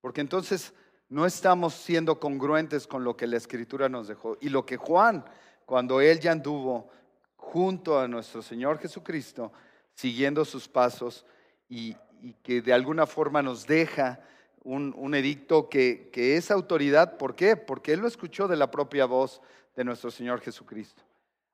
Porque 0.02 0.22
entonces 0.22 0.74
no 1.08 1.28
estamos 1.28 1.76
siendo 1.76 2.20
congruentes 2.20 2.88
con 2.88 3.04
lo 3.04 3.16
que 3.16 3.28
la 3.28 3.38
Escritura 3.38 3.90
nos 3.90 4.08
dejó. 4.08 4.38
Y 4.42 4.50
lo 4.50 4.66
que 4.66 4.78
Juan, 4.78 5.24
cuando 5.66 6.02
él 6.02 6.20
ya 6.20 6.32
anduvo 6.32 6.90
junto 7.36 8.00
a 8.00 8.08
nuestro 8.08 8.42
Señor 8.42 8.80
Jesucristo, 8.80 9.52
siguiendo 9.94 10.44
sus 10.44 10.68
pasos 10.68 11.26
y, 11.70 11.96
que 12.44 12.62
de 12.62 12.74
alguna 12.74 13.08
forma 13.08 13.42
nos 13.42 13.66
deja 13.66 14.20
un, 14.64 15.14
edicto 15.16 15.70
que, 15.70 16.10
que 16.12 16.38
es 16.38 16.50
autoridad. 16.50 17.18
¿Por 17.18 17.36
qué? 17.36 17.56
Porque 17.56 17.94
él 17.94 18.00
lo 18.00 18.08
escuchó 18.08 18.48
de 18.48 18.58
la 18.58 18.70
propia 18.70 19.06
voz 19.06 19.42
de 19.76 19.84
nuestro 19.84 20.12
Señor 20.12 20.40
Jesucristo. 20.42 21.04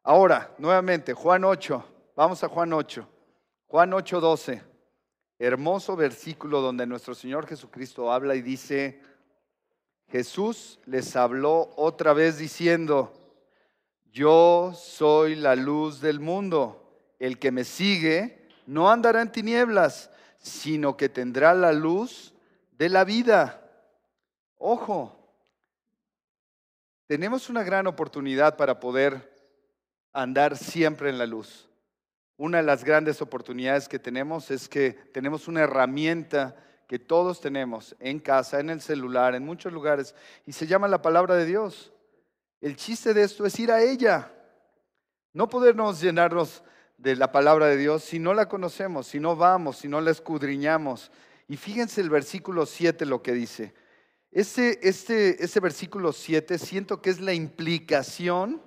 Ahora, 0.07 0.55
nuevamente, 0.57 1.13
Juan 1.13 1.43
8. 1.43 1.83
Vamos 2.15 2.41
a 2.41 2.47
Juan 2.47 2.71
8. 2.71 3.05
Juan 3.67 3.93
8, 3.93 4.21
12. 4.21 4.63
Hermoso 5.37 5.97
versículo 5.97 6.61
donde 6.61 6.87
nuestro 6.87 7.13
Señor 7.13 7.45
Jesucristo 7.45 8.09
habla 8.09 8.33
y 8.35 8.41
dice, 8.41 9.01
Jesús 10.07 10.79
les 10.85 11.13
habló 11.17 11.73
otra 11.75 12.13
vez 12.13 12.37
diciendo, 12.37 13.11
yo 14.09 14.71
soy 14.73 15.35
la 15.35 15.57
luz 15.57 15.99
del 15.99 16.21
mundo. 16.21 16.89
El 17.19 17.37
que 17.37 17.51
me 17.51 17.65
sigue 17.65 18.47
no 18.65 18.89
andará 18.89 19.21
en 19.21 19.33
tinieblas, 19.33 20.09
sino 20.37 20.95
que 20.95 21.09
tendrá 21.09 21.53
la 21.53 21.73
luz 21.73 22.33
de 22.77 22.87
la 22.87 23.03
vida. 23.03 23.61
Ojo, 24.57 25.19
tenemos 27.07 27.49
una 27.49 27.63
gran 27.63 27.87
oportunidad 27.87 28.55
para 28.55 28.79
poder 28.79 29.35
andar 30.17 30.57
siempre 30.57 31.09
en 31.09 31.19
la 31.19 31.27
luz. 31.27 31.69
Una 32.38 32.57
de 32.57 32.63
las 32.63 32.83
grandes 32.83 33.21
oportunidades 33.21 33.88
que 33.88 34.00
tenemos 34.00 34.50
es 34.50 34.67
que 34.67 34.91
tenemos 34.91 35.47
una 35.47 35.62
herramienta 35.62 36.55
que 36.88 36.97
todos 36.97 37.39
tenemos 37.39 37.95
en 38.00 38.19
casa, 38.19 38.59
en 38.59 38.71
el 38.71 38.81
celular, 38.81 39.36
en 39.36 39.45
muchos 39.45 39.71
lugares, 39.71 40.15
y 40.47 40.53
se 40.53 40.65
llama 40.65 40.88
la 40.88 41.03
palabra 41.03 41.36
de 41.36 41.45
Dios. 41.45 41.93
El 42.62 42.75
chiste 42.75 43.13
de 43.13 43.24
esto 43.24 43.45
es 43.45 43.59
ir 43.59 43.71
a 43.71 43.83
ella. 43.83 44.31
No 45.33 45.50
podernos 45.50 46.01
llenarnos 46.01 46.63
de 46.97 47.15
la 47.15 47.31
palabra 47.31 47.67
de 47.67 47.77
Dios 47.77 48.03
si 48.03 48.17
no 48.17 48.33
la 48.33 48.50
conocemos, 48.50 49.05
si 49.05 49.19
no 49.19 49.36
vamos, 49.36 49.77
si 49.77 49.88
no 49.88 50.01
la 50.01 50.09
escudriñamos. 50.09 51.12
Y 51.47 51.57
fíjense 51.57 52.01
el 52.01 52.09
versículo 52.09 52.65
7 52.65 53.05
lo 53.05 53.21
que 53.21 53.33
dice. 53.33 53.75
Ese, 54.31 54.79
este, 54.81 55.43
ese 55.43 55.59
versículo 55.59 56.12
7 56.12 56.57
siento 56.57 57.03
que 57.03 57.12
es 57.12 57.19
la 57.19 57.33
implicación 57.33 58.66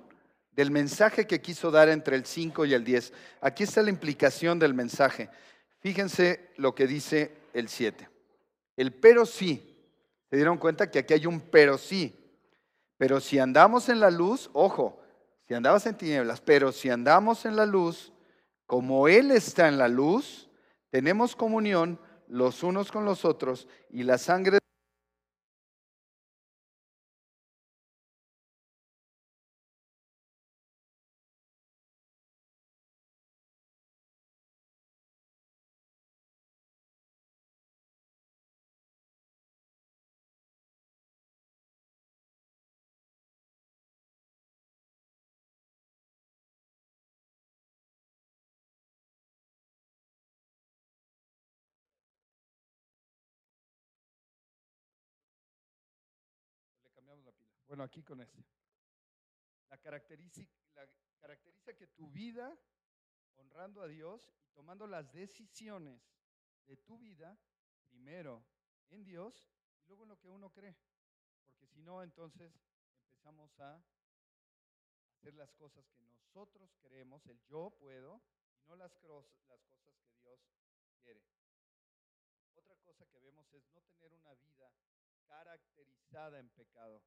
del 0.52 0.70
mensaje 0.70 1.26
que 1.26 1.40
quiso 1.40 1.70
dar 1.70 1.88
entre 1.88 2.16
el 2.16 2.26
5 2.26 2.64
y 2.64 2.74
el 2.74 2.84
10. 2.84 3.12
Aquí 3.40 3.64
está 3.64 3.82
la 3.82 3.90
implicación 3.90 4.58
del 4.58 4.74
mensaje. 4.74 5.30
Fíjense 5.80 6.50
lo 6.56 6.74
que 6.74 6.86
dice 6.86 7.34
el 7.54 7.68
7. 7.68 8.08
El 8.76 8.92
pero 8.92 9.26
sí. 9.26 9.66
¿Se 10.28 10.36
dieron 10.36 10.58
cuenta 10.58 10.90
que 10.90 11.00
aquí 11.00 11.14
hay 11.14 11.26
un 11.26 11.40
pero 11.40 11.76
sí? 11.76 12.14
Pero 12.96 13.20
si 13.20 13.38
andamos 13.38 13.88
en 13.88 13.98
la 13.98 14.10
luz, 14.10 14.48
ojo, 14.52 15.00
si 15.48 15.54
andabas 15.54 15.86
en 15.86 15.96
tinieblas, 15.96 16.40
pero 16.40 16.70
si 16.70 16.90
andamos 16.90 17.44
en 17.44 17.56
la 17.56 17.66
luz, 17.66 18.12
como 18.66 19.08
Él 19.08 19.32
está 19.32 19.66
en 19.66 19.78
la 19.78 19.88
luz, 19.88 20.48
tenemos 20.90 21.34
comunión 21.34 21.98
los 22.28 22.62
unos 22.62 22.92
con 22.92 23.04
los 23.04 23.24
otros 23.24 23.66
y 23.90 24.04
la 24.04 24.16
sangre 24.16 24.59
Bueno, 57.70 57.84
aquí 57.84 58.02
con 58.02 58.20
este. 58.20 58.44
La 59.68 59.78
caracteriza, 59.78 60.42
la 60.74 60.88
caracteriza 61.20 61.72
que 61.72 61.86
tu 61.86 62.10
vida, 62.10 62.58
honrando 63.36 63.80
a 63.80 63.86
Dios 63.86 64.28
y 64.42 64.48
tomando 64.48 64.88
las 64.88 65.12
decisiones 65.12 66.02
de 66.66 66.76
tu 66.78 66.98
vida, 66.98 67.38
primero 67.88 68.44
en 68.88 69.04
Dios 69.04 69.52
y 69.84 69.86
luego 69.86 70.02
en 70.02 70.08
lo 70.08 70.18
que 70.18 70.28
uno 70.28 70.50
cree. 70.50 70.76
Porque 71.46 71.64
si 71.68 71.80
no, 71.80 72.02
entonces 72.02 72.52
empezamos 73.04 73.56
a 73.60 73.80
hacer 75.12 75.34
las 75.34 75.52
cosas 75.52 75.88
que 75.90 76.02
nosotros 76.02 76.74
queremos, 76.74 77.24
el 77.28 77.40
yo 77.44 77.70
puedo, 77.78 78.20
y 78.56 78.64
no 78.64 78.74
las 78.74 78.96
cosas 78.96 79.62
que 79.84 79.92
Dios 80.18 80.40
quiere. 81.04 81.22
Otra 82.52 82.76
cosa 82.78 83.06
que 83.06 83.20
vemos 83.20 83.48
es 83.52 83.64
no 83.70 83.80
tener 83.82 84.12
una 84.12 84.34
vida 84.34 84.72
caracterizada 85.28 86.40
en 86.40 86.48
pecado. 86.48 87.00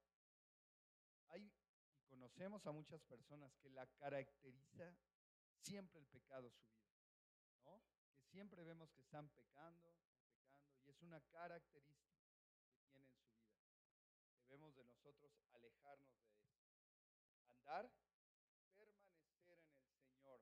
Hay, 1.33 1.51
y 1.97 2.03
conocemos 2.05 2.65
a 2.67 2.71
muchas 2.71 3.01
personas 3.01 3.55
que 3.57 3.69
la 3.71 3.87
caracteriza 3.87 4.95
siempre 5.61 5.99
el 5.99 6.05
pecado 6.05 6.51
su 6.51 6.67
vida, 6.67 6.93
¿no? 7.63 7.81
Que 8.13 8.23
siempre 8.27 8.63
vemos 8.63 8.91
que 8.91 9.01
están 9.01 9.27
pecando, 9.29 9.95
pecando, 10.37 10.77
y 10.83 10.89
es 10.89 11.01
una 11.01 11.19
característica 11.31 12.21
que 12.27 12.83
tienen 12.93 13.17
su 13.17 13.33
vida. 13.33 13.57
Debemos 14.47 14.75
de 14.75 14.85
nosotros 14.85 15.31
alejarnos 15.53 16.15
de 16.21 16.33
eso. 16.35 16.53
Andar, 17.47 17.91
permanecer 18.75 19.59
en 19.59 19.73
el 19.89 19.97
Señor. 20.05 20.39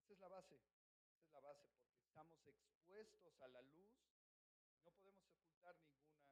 Esa 0.00 0.12
es 0.12 0.18
la 0.18 0.28
base, 0.28 0.56
esa 0.56 1.24
es 1.24 1.30
la 1.30 1.40
base, 1.40 1.68
porque 1.78 2.02
estamos 2.02 2.44
expuestos 2.48 3.40
a 3.42 3.48
la 3.48 3.62
luz 3.62 3.90
no 4.86 4.92
podemos 4.92 5.28
ocultar 5.30 5.76
ninguna, 5.80 6.26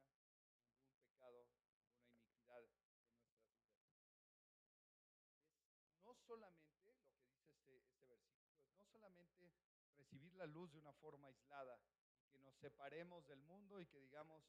ningún 0.67 0.95
pecado, 0.99 1.39
ninguna 1.49 1.89
iniquidad 1.89 2.65
no 6.05 6.14
solamente, 6.25 6.83
lo 6.83 6.93
que 6.93 7.73
dice 7.73 7.75
este, 7.75 7.75
este 7.93 8.05
versículo, 8.07 8.63
es 8.63 8.73
no 8.75 8.85
solamente 8.85 9.53
recibir 9.95 10.33
la 10.35 10.45
luz 10.45 10.71
de 10.71 10.79
una 10.79 10.93
forma 10.93 11.27
aislada, 11.27 11.79
que 12.31 12.39
nos 12.39 12.55
separemos 12.57 13.25
del 13.27 13.41
mundo 13.43 13.79
y 13.79 13.85
que 13.87 13.99
digamos, 13.99 14.43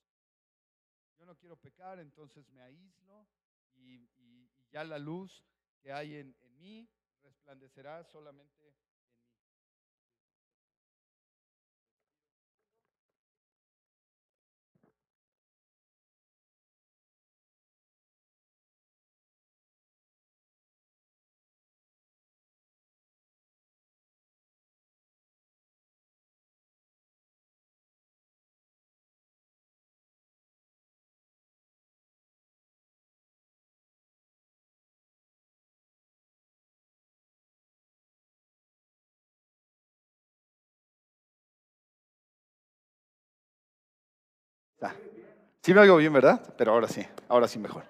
yo 1.16 1.24
no 1.24 1.36
quiero 1.36 1.56
pecar, 1.56 1.98
entonces 2.00 2.48
me 2.48 2.60
aíslo 2.60 3.26
y, 3.74 4.08
ya 4.72 4.84
la 4.84 4.98
luz 4.98 5.44
que 5.80 5.92
hay 5.92 6.16
en, 6.16 6.36
en 6.40 6.58
mí 6.58 6.90
resplandecerá 7.22 8.04
solamente 8.04 8.74
Sí 45.62 45.74
me 45.74 45.80
oigo 45.80 45.96
bien, 45.96 46.12
¿verdad? 46.12 46.40
Pero 46.56 46.72
ahora 46.72 46.86
sí, 46.86 47.04
ahora 47.28 47.48
sí 47.48 47.58
mejor. 47.58 47.82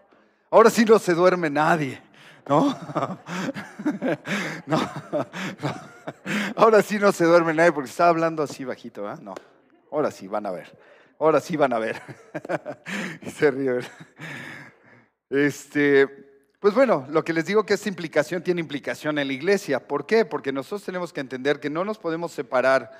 Ahora 0.50 0.70
sí 0.70 0.86
no 0.86 0.98
se 0.98 1.12
duerme 1.12 1.50
nadie, 1.50 2.00
¿no? 2.48 2.74
no, 4.66 4.80
Ahora 6.56 6.82
sí 6.82 6.98
no 6.98 7.12
se 7.12 7.24
duerme 7.24 7.52
nadie 7.52 7.72
porque 7.72 7.90
está 7.90 8.08
hablando 8.08 8.42
así 8.42 8.64
bajito, 8.64 9.02
¿verdad? 9.02 9.20
No, 9.20 9.34
ahora 9.92 10.10
sí 10.10 10.26
van 10.26 10.46
a 10.46 10.50
ver. 10.50 10.74
Ahora 11.18 11.40
sí 11.40 11.56
van 11.56 11.72
a 11.72 11.78
ver. 11.78 12.00
se 13.36 13.50
ríe. 13.50 13.80
Este, 15.28 16.06
pues 16.60 16.74
bueno, 16.74 17.06
lo 17.10 17.24
que 17.24 17.32
les 17.32 17.44
digo 17.46 17.66
que 17.66 17.74
esta 17.74 17.88
implicación 17.88 18.42
tiene 18.42 18.60
implicación 18.60 19.18
en 19.18 19.26
la 19.26 19.32
iglesia. 19.34 19.86
¿Por 19.86 20.06
qué? 20.06 20.24
Porque 20.24 20.52
nosotros 20.52 20.84
tenemos 20.84 21.12
que 21.12 21.20
entender 21.20 21.60
que 21.60 21.70
no 21.70 21.84
nos 21.84 21.98
podemos 21.98 22.32
separar 22.32 22.92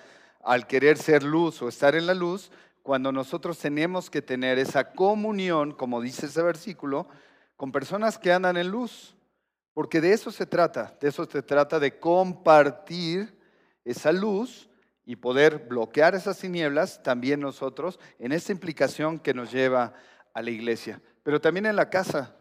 al 0.44 0.66
querer 0.66 0.98
ser 0.98 1.22
luz 1.22 1.62
o 1.62 1.68
estar 1.68 1.94
en 1.94 2.06
la 2.06 2.14
luz 2.14 2.50
cuando 2.86 3.10
nosotros 3.10 3.58
tenemos 3.58 4.08
que 4.08 4.22
tener 4.22 4.60
esa 4.60 4.92
comunión, 4.92 5.72
como 5.72 6.00
dice 6.00 6.26
ese 6.26 6.40
versículo, 6.40 7.08
con 7.56 7.72
personas 7.72 8.16
que 8.16 8.32
andan 8.32 8.56
en 8.56 8.68
luz. 8.68 9.16
Porque 9.74 10.00
de 10.00 10.12
eso 10.12 10.30
se 10.30 10.46
trata, 10.46 10.96
de 11.00 11.08
eso 11.08 11.24
se 11.24 11.42
trata 11.42 11.80
de 11.80 11.98
compartir 11.98 13.36
esa 13.84 14.12
luz 14.12 14.70
y 15.04 15.16
poder 15.16 15.66
bloquear 15.68 16.14
esas 16.14 16.38
tinieblas 16.38 17.02
también 17.02 17.40
nosotros 17.40 17.98
en 18.20 18.30
esta 18.30 18.52
implicación 18.52 19.18
que 19.18 19.34
nos 19.34 19.50
lleva 19.50 19.92
a 20.32 20.40
la 20.40 20.50
iglesia. 20.50 21.02
Pero 21.24 21.40
también 21.40 21.66
en 21.66 21.74
la 21.74 21.90
casa. 21.90 22.36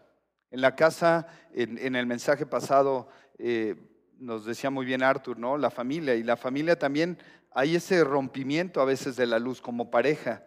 En 0.52 0.62
la 0.62 0.76
casa, 0.76 1.26
en, 1.54 1.96
el 1.96 2.06
mensaje 2.06 2.46
pasado, 2.46 3.08
eh, 3.40 3.95
nos 4.20 4.46
decía 4.46 4.70
muy 4.70 4.86
bien 4.86 5.04
Arthur, 5.04 5.38
¿no? 5.38 5.58
La 5.58 5.70
familia. 5.70 6.16
Y 6.16 6.24
la 6.24 6.38
familia 6.38 6.78
también 6.78 7.18
hay 7.52 7.76
ese 7.76 8.04
rompimiento 8.04 8.82
a 8.82 8.86
veces 8.86 9.16
de 9.16 9.26
la 9.26 9.40
luz 9.40 9.62
como 9.62 9.90
pareja. 9.90 10.44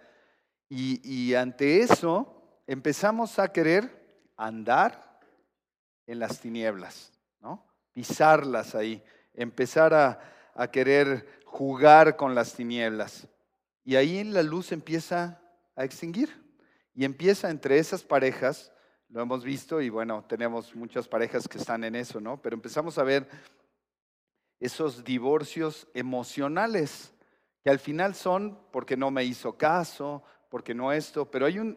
Y, 0.69 1.35
ante 1.35 1.81
eso 1.81 2.61
empezamos 2.67 3.39
a 3.39 3.51
querer 3.51 4.21
andar 4.37 5.19
en 6.07 6.19
las 6.19 6.41
tinieblas, 6.41 7.13
¿no? 7.41 7.67
pisarlas 7.95 8.75
ahí, 8.75 9.03
empezar 9.33 9.95
a, 9.95 10.21
a 10.55 10.71
querer 10.71 11.41
jugar 11.47 12.17
con 12.17 12.35
las 12.35 12.53
tinieblas. 12.53 13.27
Y 13.85 13.97
ahí 13.97 14.23
la 14.25 14.43
luz 14.43 14.73
empieza 14.73 15.41
a 15.75 15.85
extinguir. 15.85 16.29
Y 16.95 17.05
empieza 17.05 17.49
entre 17.49 17.79
esas 17.79 18.03
parejas, 18.03 18.73
lo 19.11 19.23
hemos 19.23 19.43
visto 19.43 19.81
y 19.81 19.89
bueno, 19.89 20.25
tenemos 20.29 20.75
muchas 20.75 21.09
parejas 21.09 21.49
que 21.49 21.59
están 21.59 21.85
en 21.85 21.95
eso, 21.95 22.21
¿no? 22.21 22.41
Pero 22.41 22.55
empezamos 22.55 22.99
a 22.99 23.05
ver 23.05 23.29
esos 24.61 25.05
divorcios 25.05 25.87
emocionales, 25.95 27.13
que 27.63 27.71
al 27.71 27.79
final 27.79 28.15
son 28.15 28.59
porque 28.71 28.97
no 28.97 29.11
me 29.11 29.25
hizo 29.25 29.57
caso, 29.57 30.23
porque 30.51 30.75
no 30.75 30.93
esto, 30.93 31.31
pero 31.31 31.47
hay 31.47 31.59
un, 31.59 31.77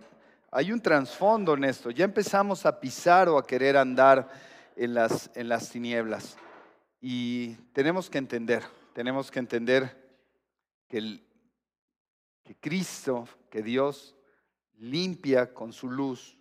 hay 0.52 0.72
un 0.72 0.82
trasfondo 0.82 1.54
en 1.54 1.64
esto. 1.64 1.92
Ya 1.92 2.06
empezamos 2.06 2.66
a 2.66 2.80
pisar 2.80 3.30
o 3.30 3.38
a 3.38 3.48
querer 3.48 3.78
andar 3.78 4.30
en 4.76 4.94
las, 4.94 5.30
en 5.36 5.48
las 5.48 5.70
tinieblas. 5.70 6.38
Y 7.00 7.54
tenemos 7.74 8.10
que 8.10 8.18
entender, 8.18 8.64
tenemos 8.94 9.32
que 9.32 9.40
entender 9.40 10.20
que, 10.88 10.98
el, 10.98 11.28
que 12.44 12.56
Cristo, 12.56 13.28
que 13.50 13.64
Dios 13.64 14.16
limpia 14.78 15.54
con 15.54 15.72
su 15.72 15.90
luz 15.90 16.38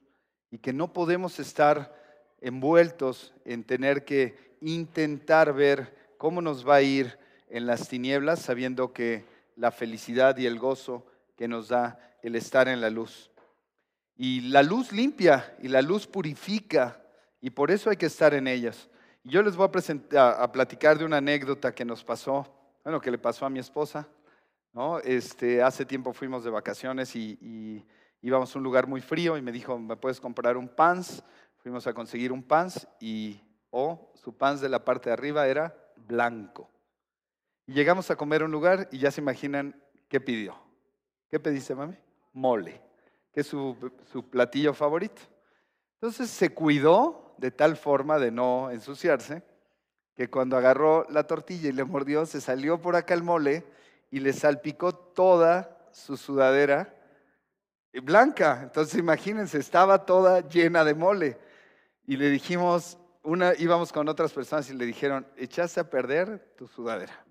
y 0.50 0.58
que 0.58 0.72
no 0.72 0.92
podemos 0.92 1.38
estar 1.38 1.94
envueltos 2.40 3.34
en 3.44 3.64
tener 3.64 4.04
que 4.04 4.56
intentar 4.60 5.52
ver 5.52 5.94
cómo 6.18 6.42
nos 6.42 6.68
va 6.68 6.76
a 6.76 6.82
ir 6.82 7.18
en 7.48 7.66
las 7.66 7.88
tinieblas 7.88 8.40
sabiendo 8.40 8.92
que 8.92 9.24
la 9.56 9.70
felicidad 9.70 10.36
y 10.38 10.46
el 10.46 10.58
gozo 10.58 11.06
que 11.36 11.48
nos 11.48 11.68
da 11.68 11.98
el 12.22 12.36
estar 12.36 12.68
en 12.68 12.80
la 12.80 12.90
luz. 12.90 13.30
Y 14.16 14.40
la 14.42 14.62
luz 14.62 14.92
limpia 14.92 15.56
y 15.62 15.68
la 15.68 15.82
luz 15.82 16.06
purifica 16.06 17.02
y 17.40 17.50
por 17.50 17.70
eso 17.70 17.90
hay 17.90 17.96
que 17.96 18.06
estar 18.06 18.34
en 18.34 18.46
ellas. 18.46 18.88
Yo 19.24 19.42
les 19.42 19.56
voy 19.56 19.66
a, 19.66 19.70
presentar, 19.70 20.40
a 20.40 20.50
platicar 20.50 20.98
de 20.98 21.04
una 21.04 21.18
anécdota 21.18 21.74
que 21.74 21.84
nos 21.84 22.04
pasó, 22.04 22.46
bueno, 22.84 23.00
que 23.00 23.10
le 23.10 23.18
pasó 23.18 23.46
a 23.46 23.50
mi 23.50 23.58
esposa. 23.58 24.06
¿no? 24.72 24.98
Este, 25.00 25.62
hace 25.62 25.84
tiempo 25.84 26.12
fuimos 26.12 26.44
de 26.44 26.50
vacaciones 26.50 27.14
y, 27.16 27.84
íbamos 28.22 28.54
a 28.54 28.58
un 28.58 28.64
lugar 28.64 28.86
muy 28.86 29.00
frío 29.00 29.36
y 29.36 29.42
me 29.42 29.52
dijo, 29.52 29.78
¿me 29.78 29.96
puedes 29.96 30.20
comprar 30.20 30.56
un 30.56 30.68
pants? 30.68 31.22
Fuimos 31.58 31.86
a 31.86 31.94
conseguir 31.94 32.32
un 32.32 32.42
pants 32.42 32.86
y, 33.00 33.40
oh, 33.70 34.12
su 34.14 34.36
pants 34.36 34.60
de 34.60 34.68
la 34.68 34.84
parte 34.84 35.10
de 35.10 35.14
arriba 35.14 35.46
era 35.46 35.76
blanco. 35.96 36.70
Llegamos 37.66 38.10
a 38.10 38.16
comer 38.16 38.42
un 38.42 38.50
lugar 38.50 38.88
y 38.90 38.98
ya 38.98 39.10
se 39.10 39.20
imaginan 39.20 39.80
qué 40.08 40.20
pidió. 40.20 40.56
¿Qué 41.28 41.38
pediste, 41.38 41.74
mami? 41.74 41.96
Mole, 42.32 42.80
que 43.32 43.40
es 43.40 43.46
su, 43.46 43.76
su 44.10 44.28
platillo 44.28 44.74
favorito. 44.74 45.22
Entonces 45.94 46.30
se 46.30 46.52
cuidó 46.52 47.34
de 47.38 47.50
tal 47.50 47.76
forma 47.76 48.18
de 48.18 48.30
no 48.30 48.70
ensuciarse 48.70 49.42
que 50.14 50.28
cuando 50.28 50.56
agarró 50.56 51.06
la 51.08 51.26
tortilla 51.26 51.68
y 51.68 51.72
le 51.72 51.84
mordió, 51.84 52.26
se 52.26 52.40
salió 52.40 52.80
por 52.80 52.96
acá 52.96 53.14
el 53.14 53.22
mole 53.22 53.64
y 54.10 54.20
le 54.20 54.32
salpicó 54.32 54.94
toda 54.94 55.88
su 55.92 56.16
sudadera 56.16 56.94
blanca. 57.98 58.60
Entonces 58.62 58.98
imagínense, 58.98 59.58
estaba 59.58 60.04
toda 60.06 60.48
llena 60.48 60.84
de 60.84 60.94
mole. 60.94 61.38
Y 62.06 62.16
le 62.16 62.30
dijimos, 62.30 62.98
una, 63.22 63.54
íbamos 63.54 63.92
con 63.92 64.08
otras 64.08 64.32
personas 64.32 64.70
y 64.70 64.74
le 64.74 64.86
dijeron, 64.86 65.26
echaste 65.36 65.80
a 65.80 65.90
perder 65.90 66.54
tu 66.56 66.68
sudadera. 66.68 67.24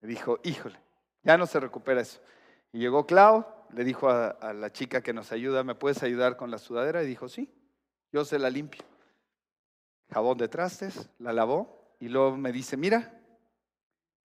Le 0.00 0.08
dijo, 0.08 0.38
híjole, 0.44 0.78
ya 1.22 1.36
no 1.36 1.46
se 1.46 1.58
recupera 1.58 2.00
eso. 2.00 2.20
Y 2.72 2.78
llegó 2.78 3.06
Clau, 3.06 3.46
le 3.72 3.84
dijo 3.84 4.08
a, 4.08 4.28
a 4.28 4.52
la 4.52 4.70
chica 4.70 5.02
que 5.02 5.12
nos 5.12 5.32
ayuda, 5.32 5.64
¿me 5.64 5.74
puedes 5.74 6.02
ayudar 6.02 6.36
con 6.36 6.50
la 6.50 6.58
sudadera? 6.58 7.02
Y 7.02 7.06
dijo, 7.06 7.28
sí, 7.28 7.52
yo 8.12 8.24
se 8.24 8.38
la 8.38 8.50
limpio. 8.50 8.82
Jabón 10.10 10.38
de 10.38 10.48
trastes, 10.48 11.10
la 11.18 11.32
lavó 11.32 11.96
y 12.00 12.08
luego 12.08 12.36
me 12.36 12.52
dice, 12.52 12.76
mira, 12.76 13.18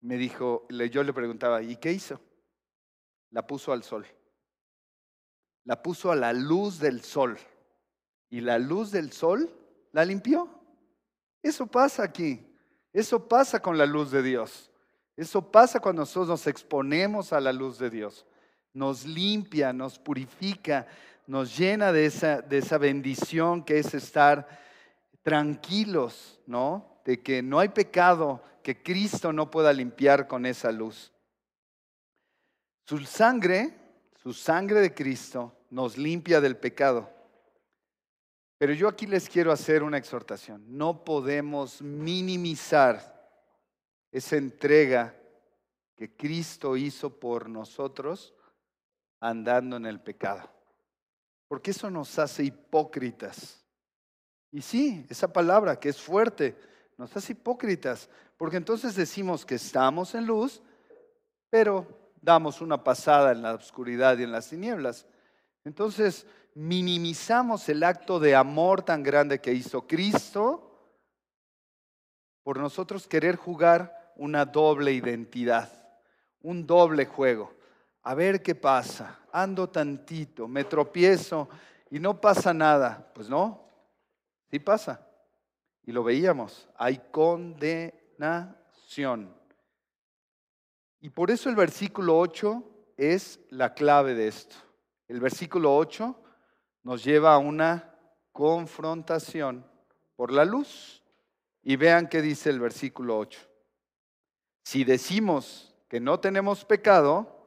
me 0.02 0.18
dijo, 0.18 0.68
yo 0.70 1.04
le 1.04 1.14
preguntaba, 1.14 1.62
¿y 1.62 1.76
qué 1.78 1.92
hizo? 1.92 2.20
La 3.32 3.46
puso 3.46 3.74
al 3.74 3.84
sol. 3.84 4.06
La 5.68 5.84
puso 5.84 6.12
a 6.12 6.16
la 6.16 6.32
luz 6.32 6.80
del 6.80 7.02
sol. 7.02 7.38
Y 8.30 8.40
la 8.40 8.58
luz 8.58 8.90
del 8.90 9.12
sol 9.12 9.54
la 9.92 10.06
limpió. 10.06 10.50
Eso 11.44 11.68
pasa 11.68 12.04
aquí. 12.04 12.48
Eso 12.94 13.28
pasa 13.28 13.62
con 13.62 13.78
la 13.78 13.86
luz 13.86 14.10
de 14.10 14.24
Dios. 14.24 14.72
Eso 15.18 15.52
pasa 15.52 15.82
cuando 15.82 16.04
nosotros 16.04 16.30
nos 16.30 16.48
exponemos 16.48 17.34
a 17.34 17.42
la 17.42 17.52
luz 17.52 17.78
de 17.80 17.90
Dios. 17.90 18.26
Nos 18.74 19.06
limpia, 19.06 19.74
nos 19.74 20.00
purifica, 20.00 20.88
nos 21.26 21.58
llena 21.58 21.92
de 21.92 22.06
esa, 22.06 22.42
de 22.42 22.60
esa 22.60 22.78
bendición 22.78 23.62
que 23.62 23.80
es 23.80 23.94
estar 23.94 24.48
tranquilos, 25.22 26.40
¿no? 26.46 27.02
De 27.04 27.22
que 27.22 27.42
no 27.42 27.60
hay 27.60 27.68
pecado 27.70 28.42
que 28.64 28.82
Cristo 28.82 29.34
no 29.34 29.52
pueda 29.52 29.74
limpiar 29.74 30.30
con 30.30 30.46
esa 30.46 30.72
luz. 30.72 31.12
Su 32.86 33.00
sangre, 33.00 33.74
su 34.16 34.32
sangre 34.32 34.80
de 34.80 34.94
Cristo, 34.94 35.57
nos 35.70 35.98
limpia 35.98 36.42
del 36.42 36.58
pecado. 36.58 37.10
Pero 38.58 38.74
yo 38.74 38.88
aquí 38.88 39.06
les 39.06 39.30
quiero 39.30 39.52
hacer 39.52 39.84
una 39.84 39.98
exhortación. 39.98 40.64
No 40.78 41.04
podemos 41.04 41.82
minimizar 41.82 43.16
esa 44.12 44.36
entrega 44.36 45.16
que 45.96 46.16
Cristo 46.16 46.76
hizo 46.76 47.20
por 47.20 47.50
nosotros 47.50 48.34
andando 49.20 49.78
en 49.78 49.86
el 49.86 50.00
pecado. 50.00 50.50
Porque 51.48 51.72
eso 51.72 51.90
nos 51.90 52.18
hace 52.20 52.44
hipócritas. 52.44 53.64
Y 54.52 54.62
sí, 54.62 55.06
esa 55.10 55.32
palabra 55.32 55.80
que 55.80 55.90
es 55.90 56.02
fuerte, 56.02 56.58
nos 56.98 57.16
hace 57.16 57.34
hipócritas, 57.34 58.10
porque 58.38 58.58
entonces 58.58 58.96
decimos 58.96 59.46
que 59.46 59.56
estamos 59.56 60.16
en 60.16 60.26
luz, 60.26 60.62
pero 61.50 61.88
damos 62.22 62.62
una 62.62 62.84
pasada 62.84 63.32
en 63.32 63.42
la 63.42 63.54
oscuridad 63.54 64.18
y 64.18 64.24
en 64.24 64.32
las 64.32 64.50
tinieblas. 64.50 65.06
Entonces 65.68 66.26
minimizamos 66.56 67.68
el 67.68 67.84
acto 67.84 68.20
de 68.22 68.34
amor 68.36 68.82
tan 68.84 69.04
grande 69.04 69.42
que 69.42 69.52
hizo 69.52 69.86
Cristo 69.86 70.64
por 72.42 72.58
nosotros 72.58 73.06
querer 73.06 73.36
jugar 73.36 74.14
una 74.16 74.46
doble 74.46 74.94
identidad, 74.94 75.70
un 76.42 76.66
doble 76.66 77.06
juego. 77.06 77.54
A 78.04 78.16
ver 78.16 78.42
qué 78.42 78.56
pasa, 78.56 79.20
ando 79.34 79.68
tantito, 79.68 80.48
me 80.48 80.64
tropiezo 80.64 81.50
y 81.92 82.00
no 82.00 82.22
pasa 82.22 82.54
nada. 82.54 83.12
Pues 83.14 83.28
no, 83.28 83.70
sí 84.50 84.60
pasa. 84.60 85.06
Y 85.84 85.92
lo 85.92 86.02
veíamos, 86.02 86.70
hay 86.78 87.02
condenación. 87.12 88.16
Y 91.02 91.10
por 91.10 91.30
eso 91.30 91.50
el 91.50 91.58
versículo 91.58 92.18
8 92.18 92.64
es 92.96 93.42
la 93.50 93.74
clave 93.74 94.14
de 94.14 94.30
esto. 94.30 94.56
El 95.08 95.20
versículo 95.20 95.76
8 95.76 96.16
nos 96.84 97.04
lleva 97.04 97.34
a 97.34 97.38
una 97.38 97.94
confrontación 98.32 99.66
por 100.16 100.32
la 100.32 100.46
luz. 100.46 101.04
Y 101.64 101.76
vean 101.76 102.08
qué 102.08 102.22
dice 102.22 102.50
el 102.50 102.60
versículo 102.60 103.18
8. 103.18 103.40
Si 104.64 104.84
decimos 104.84 105.76
que 105.90 106.00
no 106.00 106.20
tenemos 106.20 106.66
pecado, 106.66 107.38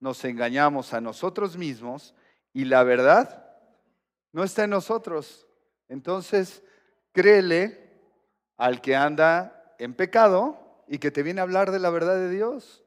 nos 0.00 0.24
engañamos 0.24 0.92
a 0.92 1.00
nosotros 1.00 1.56
mismos 1.56 2.14
y 2.52 2.66
la 2.66 2.82
verdad 2.82 3.58
no 4.32 4.44
está 4.44 4.64
en 4.64 4.70
nosotros. 4.70 5.46
Entonces, 5.88 6.62
créele 7.12 7.90
al 8.56 8.80
que 8.80 8.96
anda 8.96 9.74
en 9.78 9.94
pecado 9.94 10.84
y 10.88 10.98
que 10.98 11.10
te 11.10 11.22
viene 11.22 11.40
a 11.40 11.44
hablar 11.44 11.70
de 11.70 11.78
la 11.78 11.90
verdad 11.90 12.16
de 12.16 12.30
Dios. 12.30 12.84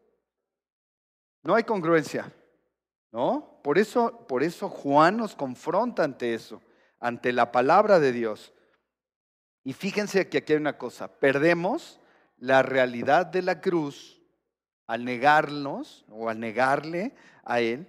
No 1.44 1.56
hay 1.56 1.64
congruencia, 1.64 2.32
¿no? 3.12 3.60
Por 3.64 3.78
eso, 3.78 4.26
por 4.28 4.44
eso 4.44 4.70
Juan 4.70 5.18
nos 5.18 5.36
confronta 5.36 6.04
ante 6.04 6.34
eso, 6.34 6.62
ante 7.00 7.34
la 7.34 7.52
palabra 7.52 8.00
de 8.00 8.12
Dios. 8.12 8.54
Y 9.64 9.74
fíjense 9.74 10.30
que 10.30 10.40
aquí 10.40 10.54
hay 10.54 10.60
una 10.60 10.78
cosa, 10.78 11.08
perdemos 11.08 12.00
la 12.38 12.62
realidad 12.62 13.26
de 13.26 13.42
la 13.42 13.60
cruz 13.60 14.22
al 14.86 15.04
negarnos 15.04 16.06
o 16.10 16.30
al 16.30 16.40
negarle 16.40 17.14
a 17.44 17.60
Él, 17.60 17.88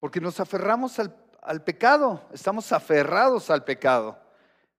porque 0.00 0.20
nos 0.20 0.40
aferramos 0.40 0.98
al, 0.98 1.14
al 1.42 1.62
pecado, 1.62 2.26
estamos 2.32 2.72
aferrados 2.72 3.50
al 3.50 3.64
pecado. 3.64 4.18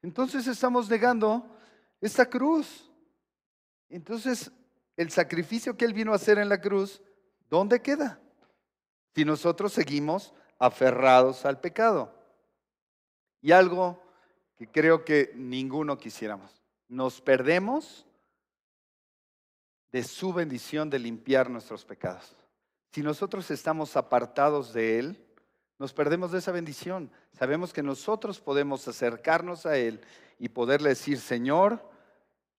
Entonces 0.01 0.47
estamos 0.47 0.89
negando 0.89 1.45
esta 2.01 2.25
cruz. 2.25 2.89
Entonces, 3.89 4.51
el 4.97 5.11
sacrificio 5.11 5.77
que 5.77 5.85
Él 5.85 5.93
vino 5.93 6.11
a 6.11 6.15
hacer 6.15 6.39
en 6.39 6.49
la 6.49 6.59
cruz, 6.59 7.01
¿dónde 7.49 7.81
queda? 7.81 8.19
Si 9.15 9.25
nosotros 9.25 9.73
seguimos 9.73 10.33
aferrados 10.59 11.45
al 11.45 11.59
pecado. 11.59 12.13
Y 13.41 13.51
algo 13.51 14.01
que 14.55 14.67
creo 14.67 15.03
que 15.03 15.31
ninguno 15.35 15.97
quisiéramos. 15.97 16.61
Nos 16.87 17.19
perdemos 17.21 18.05
de 19.91 20.03
su 20.03 20.33
bendición 20.33 20.89
de 20.89 20.99
limpiar 20.99 21.49
nuestros 21.49 21.85
pecados. 21.85 22.35
Si 22.91 23.01
nosotros 23.01 23.49
estamos 23.51 23.95
apartados 23.95 24.73
de 24.73 24.99
Él, 24.99 25.25
nos 25.77 25.93
perdemos 25.93 26.31
de 26.31 26.39
esa 26.39 26.51
bendición. 26.51 27.11
Sabemos 27.33 27.73
que 27.73 27.83
nosotros 27.83 28.39
podemos 28.39 28.87
acercarnos 28.87 29.65
a 29.65 29.77
Él 29.77 30.01
y 30.39 30.49
poderle 30.49 30.89
decir, 30.89 31.19
Señor, 31.19 31.79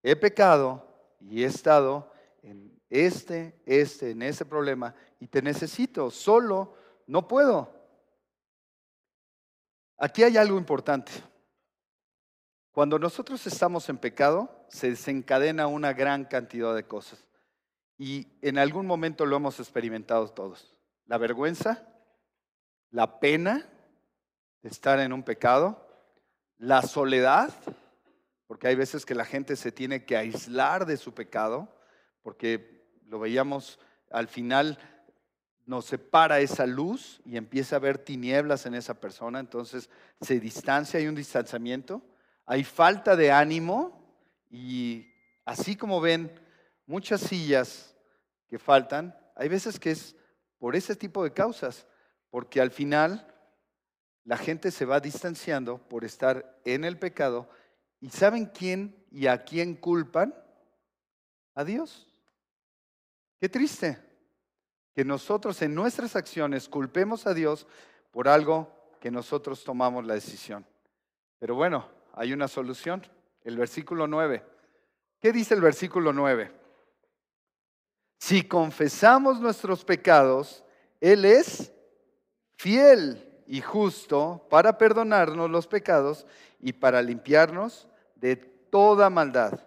he 0.03 0.15
pecado 0.17 0.87
y 1.21 1.43
he 1.43 1.47
estado 1.47 2.13
en 2.45 2.81
este, 2.91 3.61
este, 3.65 4.11
en 4.11 4.23
ese 4.23 4.45
problema 4.45 4.95
y 5.19 5.27
te 5.27 5.43
necesito, 5.43 6.11
solo 6.11 6.75
no 7.07 7.27
puedo. 7.27 7.73
Aquí 9.97 10.23
hay 10.23 10.37
algo 10.37 10.59
importante. 10.59 11.13
Cuando 12.71 12.99
nosotros 12.99 13.47
estamos 13.47 13.89
en 13.89 13.99
pecado, 13.99 14.67
se 14.69 14.91
desencadena 14.91 15.67
una 15.67 15.93
gran 15.93 16.25
cantidad 16.25 16.75
de 16.75 16.87
cosas. 16.87 17.25
Y 17.97 18.27
en 18.43 18.59
algún 18.59 18.87
momento 18.87 19.25
lo 19.25 19.37
hemos 19.37 19.61
experimentado 19.61 20.29
todos. 20.29 20.77
La 21.07 21.17
vergüenza, 21.17 21.87
la 22.91 23.21
pena 23.21 23.67
de 24.63 24.69
estar 24.69 24.99
en 24.99 25.13
un 25.13 25.23
pecado, 25.23 25.87
la 26.59 26.83
soledad, 26.83 27.55
porque 28.47 28.67
hay 28.67 28.75
veces 28.75 29.07
que 29.07 29.15
la 29.15 29.25
gente 29.25 29.57
se 29.57 29.73
tiene 29.73 30.05
que 30.05 30.17
aislar 30.17 30.85
de 30.85 30.97
su 30.97 31.15
pecado, 31.15 31.69
porque 32.25 32.89
lo 33.07 33.21
veíamos 33.21 33.79
al 34.11 34.27
final, 34.27 34.79
nos 35.67 35.85
separa 35.85 36.41
esa 36.41 36.67
luz 36.67 37.21
y 37.25 37.37
empieza 37.37 37.77
a 37.77 37.79
haber 37.79 37.99
tinieblas 37.99 38.67
en 38.67 38.75
esa 38.75 38.95
persona, 38.95 39.39
entonces 39.39 39.89
se 40.21 40.41
distancia, 40.41 40.99
hay 40.99 41.07
un 41.07 41.15
distanciamiento, 41.15 42.03
hay 42.47 42.65
falta 42.65 43.15
de 43.15 43.31
ánimo 43.31 44.03
y 44.51 45.07
así 45.45 45.77
como 45.77 46.01
ven 46.01 46.33
muchas 46.87 47.21
sillas 47.21 47.95
que 48.49 48.59
faltan, 48.59 49.17
hay 49.37 49.49
veces 49.49 49.79
que 49.79 49.91
es 49.91 50.17
por 50.59 50.77
ese 50.77 50.97
tipo 50.97 51.23
de 51.25 51.33
causas, 51.33 51.87
porque 52.31 52.61
al 52.61 52.71
final 52.71 53.27
la 54.25 54.39
gente 54.39 54.71
se 54.71 54.87
va 54.87 55.01
distanciando 55.01 55.79
por 55.89 56.05
estar 56.05 56.59
en 56.65 56.85
el 56.85 56.99
pecado 56.99 57.49
y 58.01 58.11
¿saben 58.11 58.47
quién 58.47 59.05
y 59.11 59.27
a 59.27 59.45
quién 59.45 59.75
culpan? 59.75 60.35
A 61.55 61.65
Dios. 61.65 62.14
Qué 63.41 63.49
triste 63.49 63.99
que 64.95 65.05
nosotros 65.05 65.61
en 65.63 65.75
nuestras 65.75 66.17
acciones 66.17 66.69
culpemos 66.69 67.27
a 67.27 67.35
Dios 67.35 67.67
por 68.11 68.29
algo 68.29 68.71
que 69.01 69.11
nosotros 69.11 69.65
tomamos 69.65 70.07
la 70.07 70.15
decisión. 70.15 70.65
Pero 71.39 71.55
bueno, 71.55 71.89
hay 72.15 72.33
una 72.33 72.49
solución. 72.49 73.07
El 73.43 73.59
versículo 73.59 74.07
9. 74.07 74.43
¿Qué 75.21 75.33
dice 75.33 75.55
el 75.55 75.61
versículo 75.61 76.13
9? 76.13 76.51
Si 78.19 78.49
confesamos 78.49 79.41
nuestros 79.41 79.85
pecados, 79.85 80.65
Él 81.01 81.25
es 81.25 81.73
fiel 82.57 83.43
y 83.47 83.61
justo 83.61 84.47
para 84.49 84.79
perdonarnos 84.79 85.51
los 85.51 85.67
pecados 85.67 86.27
y 86.61 86.73
para 86.73 87.03
limpiarnos 87.03 87.89
de 88.15 88.37
toda 88.37 89.11
maldad. 89.11 89.61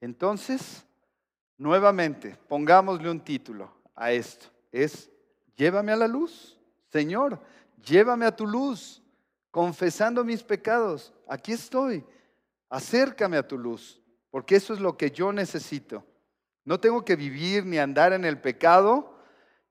Entonces, 0.00 0.84
nuevamente, 1.62 2.36
pongámosle 2.48 3.08
un 3.08 3.20
título 3.20 3.72
a 3.94 4.10
esto. 4.10 4.46
Es, 4.72 5.08
llévame 5.54 5.92
a 5.92 5.96
la 5.96 6.08
luz, 6.08 6.58
Señor, 6.90 7.40
llévame 7.84 8.26
a 8.26 8.34
tu 8.34 8.46
luz, 8.46 9.00
confesando 9.52 10.24
mis 10.24 10.42
pecados. 10.42 11.14
Aquí 11.28 11.52
estoy, 11.52 12.04
acércame 12.68 13.36
a 13.36 13.46
tu 13.46 13.56
luz, 13.56 14.00
porque 14.30 14.56
eso 14.56 14.74
es 14.74 14.80
lo 14.80 14.96
que 14.96 15.12
yo 15.12 15.32
necesito. 15.32 16.04
No 16.64 16.80
tengo 16.80 17.04
que 17.04 17.14
vivir 17.14 17.64
ni 17.64 17.78
andar 17.78 18.12
en 18.12 18.24
el 18.24 18.40
pecado, 18.40 19.14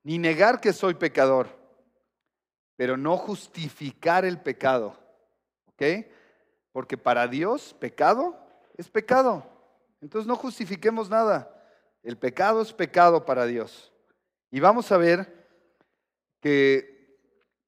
ni 0.02 0.18
negar 0.18 0.62
que 0.62 0.72
soy 0.72 0.94
pecador, 0.94 1.48
pero 2.74 2.96
no 2.96 3.18
justificar 3.18 4.24
el 4.24 4.40
pecado. 4.40 4.98
¿Ok? 5.66 6.06
Porque 6.72 6.96
para 6.96 7.28
Dios 7.28 7.74
pecado 7.78 8.34
es 8.78 8.88
pecado. 8.88 9.44
Entonces 10.00 10.26
no 10.26 10.36
justifiquemos 10.36 11.10
nada. 11.10 11.58
El 12.02 12.16
pecado 12.16 12.62
es 12.62 12.72
pecado 12.72 13.24
para 13.24 13.46
Dios. 13.46 13.92
Y 14.50 14.60
vamos 14.60 14.90
a 14.92 14.96
ver 14.96 15.46
que 16.40 17.18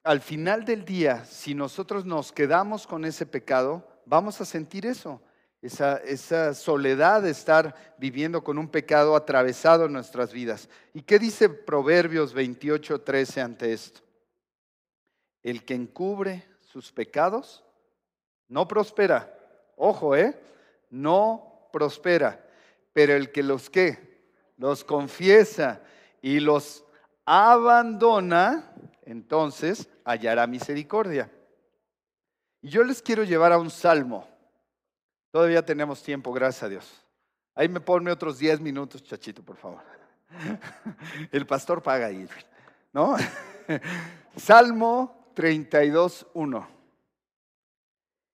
al 0.02 0.20
final 0.20 0.64
del 0.64 0.84
día, 0.84 1.24
si 1.24 1.54
nosotros 1.54 2.04
nos 2.04 2.32
quedamos 2.32 2.86
con 2.86 3.04
ese 3.04 3.26
pecado, 3.26 3.86
vamos 4.06 4.40
a 4.40 4.44
sentir 4.44 4.86
eso 4.86 5.20
esa, 5.64 6.54
soledad 6.54 7.22
de 7.22 7.30
estar 7.30 7.94
viviendo 7.96 8.44
con 8.44 8.58
un 8.58 8.68
pecado 8.68 9.16
atravesado 9.16 9.86
en 9.86 9.94
nuestras 9.94 10.32
vidas. 10.32 10.68
¿Y 10.92 11.02
qué 11.02 11.18
dice 11.18 11.48
Proverbios 11.48 12.34
28, 12.34 13.00
13 13.00 13.40
ante 13.40 13.72
esto? 13.72 14.00
El 15.42 15.64
que 15.64 15.74
encubre 15.74 16.46
sus 16.60 16.92
pecados 16.92 17.64
no 18.48 18.68
prospera. 18.68 19.32
Ojo, 19.76 20.14
¿eh? 20.14 20.38
No 20.90 21.68
prospera. 21.72 22.46
Pero 22.92 23.14
el 23.14 23.32
que 23.32 23.42
los 23.42 23.70
que 23.70 24.13
los 24.56 24.84
confiesa 24.84 25.82
y 26.22 26.40
los 26.40 26.84
abandona, 27.24 28.72
entonces 29.02 29.88
hallará 30.04 30.46
misericordia. 30.46 31.30
Y 32.62 32.68
yo 32.68 32.82
les 32.82 33.02
quiero 33.02 33.24
llevar 33.24 33.52
a 33.52 33.58
un 33.58 33.70
salmo. 33.70 34.26
Todavía 35.30 35.64
tenemos 35.64 36.02
tiempo, 36.02 36.32
gracias 36.32 36.62
a 36.62 36.68
Dios. 36.68 37.04
Ahí 37.54 37.68
me 37.68 37.80
ponme 37.80 38.10
otros 38.10 38.38
10 38.38 38.60
minutos, 38.60 39.02
chachito, 39.02 39.42
por 39.42 39.56
favor. 39.56 39.82
El 41.32 41.46
pastor 41.46 41.82
paga 41.82 42.06
ahí, 42.06 42.28
¿no? 42.92 43.16
Salmo 44.36 45.30
32, 45.34 46.26
1. 46.34 46.68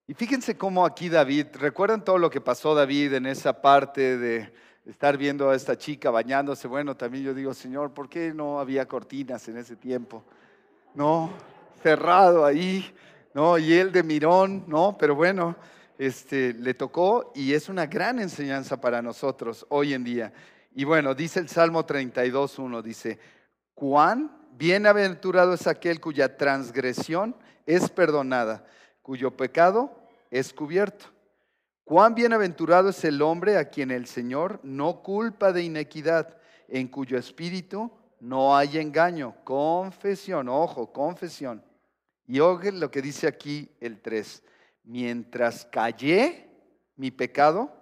Y 0.06 0.14
fíjense 0.14 0.56
cómo 0.56 0.84
aquí 0.84 1.08
David, 1.08 1.46
¿recuerdan 1.54 2.04
todo 2.04 2.18
lo 2.18 2.30
que 2.30 2.40
pasó 2.40 2.74
David 2.74 3.14
en 3.14 3.26
esa 3.26 3.62
parte 3.62 4.18
de 4.18 4.52
estar 4.90 5.16
viendo 5.16 5.50
a 5.50 5.54
esta 5.54 5.76
chica 5.78 6.10
bañándose? 6.10 6.68
Bueno, 6.68 6.96
también 6.96 7.24
yo 7.24 7.34
digo, 7.34 7.54
Señor, 7.54 7.92
¿por 7.94 8.08
qué 8.08 8.34
no 8.34 8.58
había 8.58 8.86
cortinas 8.86 9.46
en 9.48 9.58
ese 9.58 9.76
tiempo? 9.76 10.24
No, 10.94 11.30
cerrado 11.82 12.44
ahí, 12.44 12.92
¿no? 13.32 13.56
Y 13.56 13.72
él 13.72 13.92
de 13.92 14.02
mirón, 14.02 14.64
¿no? 14.66 14.96
Pero 14.98 15.14
bueno, 15.14 15.56
este, 15.96 16.54
le 16.54 16.74
tocó 16.74 17.32
y 17.34 17.52
es 17.52 17.68
una 17.68 17.86
gran 17.86 18.18
enseñanza 18.18 18.80
para 18.80 19.00
nosotros 19.00 19.64
hoy 19.68 19.94
en 19.94 20.04
día. 20.04 20.32
Y 20.74 20.84
bueno, 20.84 21.14
dice 21.14 21.40
el 21.40 21.48
Salmo 21.48 21.86
32.1, 21.86 22.82
dice, 22.82 23.18
cuán 23.74 24.36
bienaventurado 24.56 25.54
es 25.54 25.66
aquel 25.66 26.00
cuya 26.00 26.36
transgresión 26.36 27.36
es 27.66 27.90
perdonada, 27.90 28.64
cuyo 29.02 29.36
pecado 29.36 30.08
es 30.30 30.52
cubierto. 30.52 31.06
Cuán 31.90 32.14
bienaventurado 32.14 32.90
es 32.90 33.04
el 33.04 33.20
hombre 33.20 33.58
a 33.58 33.68
quien 33.68 33.90
el 33.90 34.06
Señor 34.06 34.60
no 34.62 35.02
culpa 35.02 35.52
de 35.52 35.64
inequidad, 35.64 36.38
en 36.68 36.86
cuyo 36.86 37.18
espíritu 37.18 37.90
no 38.20 38.56
hay 38.56 38.78
engaño. 38.78 39.34
Confesión, 39.42 40.48
ojo, 40.48 40.92
confesión. 40.92 41.64
Y 42.28 42.38
oye 42.38 42.70
lo 42.70 42.92
que 42.92 43.02
dice 43.02 43.26
aquí 43.26 43.68
el 43.80 44.00
3 44.00 44.40
mientras 44.84 45.64
callé 45.64 46.48
mi 46.94 47.10
pecado, 47.10 47.72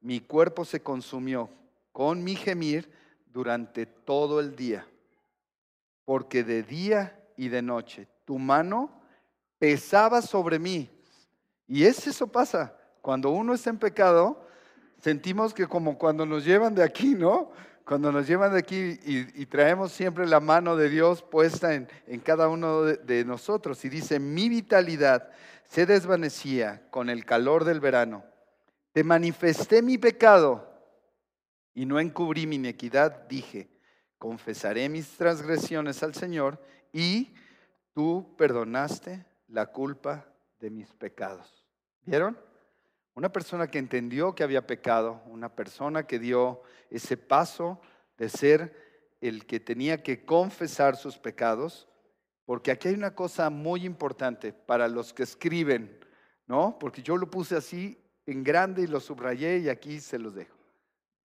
mi 0.00 0.18
cuerpo 0.18 0.64
se 0.64 0.82
consumió 0.82 1.48
con 1.92 2.24
mi 2.24 2.34
gemir 2.34 2.90
durante 3.26 3.86
todo 3.86 4.40
el 4.40 4.56
día, 4.56 4.88
porque 6.04 6.42
de 6.42 6.64
día 6.64 7.16
y 7.36 7.48
de 7.48 7.62
noche 7.62 8.08
tu 8.24 8.40
mano 8.40 8.90
pesaba 9.60 10.20
sobre 10.20 10.58
mí. 10.58 10.90
Y 11.68 11.84
es 11.84 12.08
eso 12.08 12.26
pasa, 12.26 12.76
cuando 13.02 13.30
uno 13.30 13.52
está 13.52 13.70
en 13.70 13.78
pecado, 13.78 14.46
sentimos 15.00 15.52
que 15.52 15.66
como 15.66 15.98
cuando 15.98 16.24
nos 16.24 16.44
llevan 16.44 16.74
de 16.74 16.84
aquí, 16.84 17.14
¿no? 17.14 17.50
Cuando 17.84 18.12
nos 18.12 18.28
llevan 18.28 18.52
de 18.52 18.60
aquí 18.60 18.98
y, 19.04 19.46
traemos 19.46 19.90
siempre 19.90 20.24
la 20.24 20.38
mano 20.38 20.76
de 20.76 20.88
Dios 20.88 21.20
puesta 21.20 21.74
en, 21.74 21.88
cada 22.24 22.48
uno 22.48 22.84
de 22.84 23.24
nosotros 23.24 23.84
y 23.84 23.88
dice, 23.88 24.20
mi 24.20 24.48
vitalidad 24.48 25.28
se 25.64 25.84
desvanecía 25.84 26.88
con 26.90 27.10
el 27.10 27.24
calor 27.24 27.64
del 27.64 27.80
verano. 27.80 28.24
Te 28.92 29.02
manifesté 29.02 29.82
mi 29.82 29.98
pecado 29.98 30.72
y 31.74 31.84
no 31.84 31.98
encubrí 31.98 32.46
mi 32.46 32.54
inequidad. 32.54 33.26
Dije, 33.28 33.68
confesaré 34.16 34.88
mis 34.88 35.16
transgresiones 35.16 36.04
al 36.04 36.14
Señor 36.14 36.62
y 36.92 37.34
tú 37.94 38.36
perdonaste 38.38 39.26
la 39.48 39.66
culpa 39.66 40.24
de 40.60 40.70
mis 40.70 40.92
pecados. 40.92 41.66
¿Vieron? 42.04 42.51
Una 43.14 43.30
persona 43.30 43.66
que 43.68 43.78
entendió 43.78 44.34
que 44.34 44.42
había 44.42 44.66
pecado, 44.66 45.22
una 45.26 45.54
persona 45.54 46.06
que 46.06 46.18
dio 46.18 46.62
ese 46.90 47.16
paso 47.16 47.80
de 48.16 48.28
ser 48.28 49.16
el 49.20 49.46
que 49.46 49.60
tenía 49.60 50.02
que 50.02 50.24
confesar 50.24 50.96
sus 50.96 51.18
pecados, 51.18 51.88
porque 52.46 52.70
aquí 52.70 52.88
hay 52.88 52.94
una 52.94 53.14
cosa 53.14 53.50
muy 53.50 53.84
importante 53.84 54.52
para 54.52 54.88
los 54.88 55.12
que 55.12 55.22
escriben, 55.22 56.00
¿no? 56.46 56.78
Porque 56.78 57.02
yo 57.02 57.16
lo 57.16 57.30
puse 57.30 57.56
así 57.56 57.98
en 58.26 58.42
grande 58.42 58.82
y 58.82 58.86
lo 58.86 58.98
subrayé 58.98 59.58
y 59.58 59.68
aquí 59.68 60.00
se 60.00 60.18
los 60.18 60.34
dejo. 60.34 60.56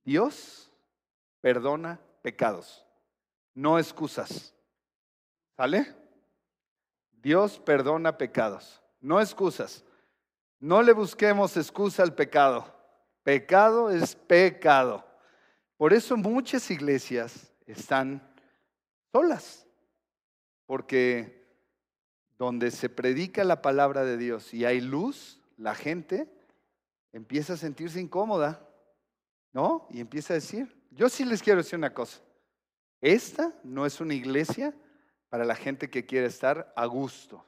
Dios 0.03 0.71
perdona 1.41 1.99
pecados, 2.21 2.85
no 3.53 3.79
excusas. 3.79 4.53
¿Sale? 5.55 5.95
Dios 7.13 7.59
perdona 7.59 8.17
pecados, 8.17 8.81
no 9.01 9.19
excusas. 9.19 9.83
No 10.59 10.81
le 10.81 10.93
busquemos 10.93 11.55
excusa 11.57 12.03
al 12.03 12.15
pecado. 12.15 12.73
Pecado 13.23 13.89
es 13.89 14.15
pecado. 14.15 15.05
Por 15.77 15.93
eso 15.93 16.17
muchas 16.17 16.71
iglesias 16.71 17.53
están 17.65 18.21
solas 19.11 19.67
porque 20.67 21.47
donde 22.37 22.69
se 22.69 22.89
predica 22.89 23.43
la 23.43 23.61
palabra 23.63 24.03
de 24.03 24.17
Dios 24.17 24.53
y 24.53 24.65
hay 24.65 24.79
luz, 24.79 25.41
la 25.57 25.73
gente 25.73 26.29
empieza 27.11 27.53
a 27.53 27.57
sentirse 27.57 27.99
incómoda, 27.99 28.67
¿no? 29.53 29.87
Y 29.89 30.01
empieza 30.01 30.33
a 30.33 30.35
decir, 30.35 30.75
yo 30.91 31.09
sí 31.09 31.25
les 31.25 31.41
quiero 31.41 31.63
decir 31.63 31.79
una 31.79 31.93
cosa, 31.93 32.19
esta 33.01 33.53
no 33.63 33.85
es 33.85 33.99
una 33.99 34.13
iglesia 34.13 34.75
para 35.29 35.45
la 35.45 35.55
gente 35.55 35.89
que 35.89 36.05
quiere 36.05 36.27
estar 36.27 36.71
a 36.75 36.85
gusto. 36.85 37.43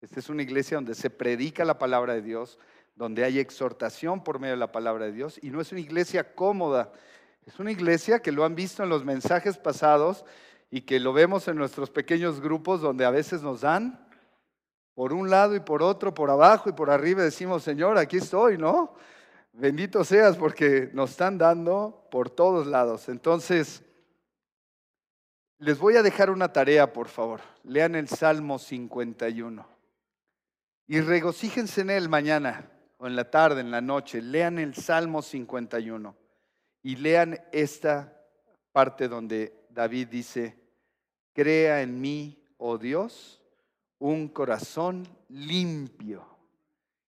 Esta 0.00 0.18
es 0.18 0.28
una 0.30 0.42
iglesia 0.42 0.76
donde 0.76 0.94
se 0.94 1.10
predica 1.10 1.64
la 1.64 1.78
palabra 1.78 2.14
de 2.14 2.22
Dios, 2.22 2.58
donde 2.96 3.24
hay 3.24 3.38
exhortación 3.38 4.24
por 4.24 4.38
medio 4.38 4.54
de 4.54 4.60
la 4.60 4.72
palabra 4.72 5.06
de 5.06 5.12
Dios 5.12 5.38
y 5.42 5.50
no 5.50 5.60
es 5.60 5.72
una 5.72 5.80
iglesia 5.80 6.34
cómoda. 6.34 6.92
Es 7.46 7.58
una 7.58 7.70
iglesia 7.70 8.20
que 8.20 8.32
lo 8.32 8.44
han 8.44 8.54
visto 8.54 8.82
en 8.82 8.88
los 8.88 9.04
mensajes 9.04 9.58
pasados 9.58 10.24
y 10.70 10.82
que 10.82 11.00
lo 11.00 11.12
vemos 11.12 11.48
en 11.48 11.56
nuestros 11.56 11.90
pequeños 11.90 12.40
grupos 12.40 12.80
donde 12.80 13.04
a 13.04 13.10
veces 13.10 13.42
nos 13.42 13.62
dan 13.62 14.06
por 14.94 15.12
un 15.12 15.30
lado 15.30 15.54
y 15.54 15.60
por 15.60 15.82
otro, 15.82 16.14
por 16.14 16.30
abajo 16.30 16.68
y 16.68 16.72
por 16.72 16.90
arriba, 16.90 17.22
decimos, 17.22 17.62
Señor, 17.62 17.96
aquí 17.98 18.18
estoy, 18.18 18.58
¿no? 18.58 18.94
Bendito 19.52 20.04
seas 20.04 20.36
porque 20.36 20.90
nos 20.92 21.10
están 21.10 21.38
dando 21.38 22.06
por 22.10 22.30
todos 22.30 22.66
lados. 22.66 23.08
Entonces, 23.08 23.82
les 25.58 25.78
voy 25.78 25.96
a 25.96 26.02
dejar 26.02 26.30
una 26.30 26.52
tarea, 26.52 26.92
por 26.92 27.08
favor. 27.08 27.40
Lean 27.64 27.94
el 27.94 28.08
Salmo 28.08 28.58
51. 28.58 29.79
Y 30.90 31.02
regocíjense 31.02 31.82
en 31.82 31.90
él 31.90 32.08
mañana 32.08 32.68
o 32.98 33.06
en 33.06 33.14
la 33.14 33.30
tarde, 33.30 33.60
en 33.60 33.70
la 33.70 33.80
noche. 33.80 34.20
Lean 34.20 34.58
el 34.58 34.74
Salmo 34.74 35.22
51. 35.22 36.16
Y 36.82 36.96
lean 36.96 37.38
esta 37.52 38.20
parte 38.72 39.06
donde 39.06 39.54
David 39.70 40.08
dice, 40.08 40.58
crea 41.32 41.82
en 41.82 42.00
mí, 42.00 42.42
oh 42.56 42.76
Dios, 42.76 43.40
un 44.00 44.26
corazón 44.26 45.06
limpio. 45.28 46.26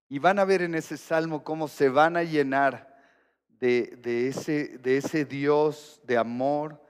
Y 0.08 0.20
van 0.20 0.38
a 0.38 0.44
ver 0.44 0.62
en 0.62 0.76
ese 0.76 0.96
salmo 0.96 1.42
cómo 1.42 1.66
se 1.66 1.88
van 1.88 2.16
a 2.16 2.22
llenar 2.22 2.96
de, 3.58 3.98
ese, 4.28 4.78
de 4.78 4.98
ese 4.98 5.24
Dios 5.24 6.00
de 6.04 6.18
amor, 6.18 6.80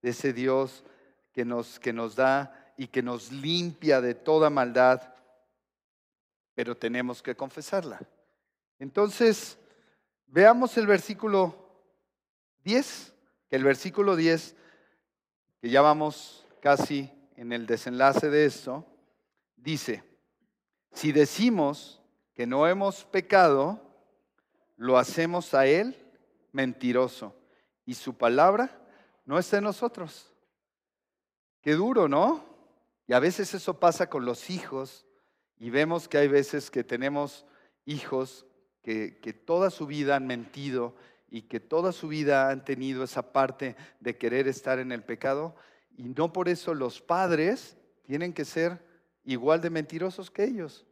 de 0.00 0.08
ese 0.08 0.32
Dios 0.32 0.82
que 1.30 1.44
nos, 1.44 1.78
que 1.78 1.92
nos 1.92 2.16
da 2.16 2.72
y 2.78 2.86
que 2.86 3.02
nos 3.02 3.32
limpia 3.32 4.00
de 4.00 4.14
toda 4.14 4.48
maldad, 4.48 5.12
pero 6.58 6.76
tenemos 6.76 7.22
que 7.22 7.36
confesarla. 7.36 8.00
Entonces, 8.80 9.56
veamos 10.26 10.76
el 10.76 10.88
versículo 10.88 11.54
10, 12.64 13.14
que 13.48 13.54
el 13.54 13.62
versículo 13.62 14.16
10, 14.16 14.56
que 15.60 15.70
ya 15.70 15.82
vamos 15.82 16.44
casi 16.60 17.12
en 17.36 17.52
el 17.52 17.64
desenlace 17.64 18.28
de 18.28 18.44
esto, 18.44 18.84
dice, 19.54 20.02
si 20.90 21.12
decimos 21.12 22.02
que 22.34 22.44
no 22.44 22.66
hemos 22.66 23.04
pecado, 23.04 23.80
lo 24.76 24.98
hacemos 24.98 25.54
a 25.54 25.64
Él 25.64 25.96
mentiroso 26.50 27.36
y 27.86 27.94
su 27.94 28.14
palabra 28.14 28.76
no 29.26 29.38
está 29.38 29.58
en 29.58 29.62
nosotros. 29.62 30.32
Qué 31.60 31.74
duro, 31.74 32.08
¿no? 32.08 32.44
Y 33.06 33.12
a 33.12 33.20
veces 33.20 33.54
eso 33.54 33.78
pasa 33.78 34.10
con 34.10 34.24
los 34.24 34.50
hijos 34.50 35.04
y 35.58 35.70
vemos 35.70 36.08
que 36.08 36.18
hay 36.18 36.28
veces 36.28 36.70
que 36.70 36.84
tenemos 36.84 37.46
hijos 37.84 38.46
que, 38.82 39.18
que, 39.20 39.32
toda 39.32 39.70
su 39.70 39.86
vida 39.86 40.16
han 40.16 40.26
mentido 40.26 40.94
y 41.30 41.42
que 41.42 41.60
toda 41.60 41.92
su 41.92 42.08
vida 42.08 42.50
han 42.50 42.64
tenido 42.64 43.04
esa 43.04 43.32
parte 43.32 43.76
de 44.00 44.16
querer 44.16 44.48
estar 44.48 44.78
en 44.78 44.92
el 44.92 45.02
pecado 45.02 45.54
y 45.96 46.04
no 46.04 46.32
por 46.32 46.48
eso 46.48 46.74
los 46.74 47.00
padres 47.00 47.76
tienen 48.04 48.32
que 48.32 48.44
ser 48.44 48.80
igual 49.24 49.60
de 49.60 49.68
mentirosos 49.68 50.30
que 50.30 50.44
ellos. 50.44 50.86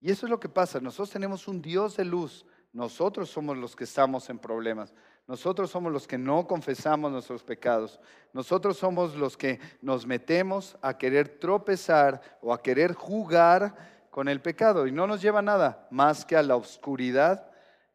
Y 0.00 0.10
eso 0.10 0.26
es 0.26 0.30
lo 0.30 0.38
que 0.38 0.50
pasa. 0.50 0.80
Nosotros 0.80 1.10
tenemos 1.10 1.48
un 1.48 1.62
Dios 1.62 1.96
de 1.96 2.04
luz. 2.04 2.44
Nosotros 2.74 3.30
somos 3.30 3.56
los 3.56 3.74
que 3.74 3.84
estamos 3.84 4.28
en 4.28 4.38
problemas. 4.38 4.92
Nosotros 5.26 5.70
somos 5.70 5.90
los 5.90 6.06
que 6.06 6.18
no 6.18 6.46
confesamos 6.46 7.10
nuestros 7.10 7.42
pecados. 7.42 7.98
Nosotros 8.34 8.76
somos 8.76 9.16
los 9.16 9.36
que 9.36 9.58
nos 9.80 10.06
metemos 10.06 10.76
a 10.82 10.98
querer 10.98 11.40
tropezar 11.40 12.20
o 12.42 12.52
a 12.52 12.62
querer 12.62 12.92
jugar 12.92 13.93
con 14.14 14.28
el 14.28 14.40
pecado 14.40 14.86
y 14.86 14.92
no 14.92 15.08
nos 15.08 15.20
lleva 15.20 15.42
nada 15.42 15.88
más 15.90 16.24
que 16.24 16.36
a 16.36 16.42
la 16.44 16.54
oscuridad 16.54 17.50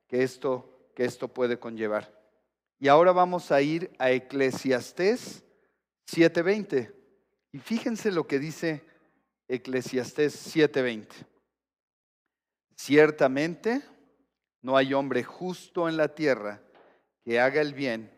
que 0.05 0.21
esto, 0.21 0.91
que 0.93 1.05
esto 1.05 1.29
puede 1.29 1.59
conllevar. 1.59 2.13
Y 2.77 2.89
ahora 2.89 3.13
vamos 3.13 3.53
a 3.53 3.61
ir 3.61 3.89
a 3.99 4.11
Eclesiastés 4.11 5.45
7:20. 6.05 6.93
Y 7.53 7.59
fíjense 7.59 8.11
lo 8.11 8.27
que 8.27 8.37
dice 8.37 8.83
Eclesiastés 9.47 10.35
7:20. 10.53 11.25
Ciertamente 12.75 13.81
no 14.61 14.75
hay 14.75 14.93
hombre 14.93 15.23
justo 15.23 15.87
en 15.87 15.95
la 15.95 16.15
tierra 16.15 16.61
que 17.23 17.39
haga 17.39 17.61
el 17.61 17.73
bien 17.73 18.11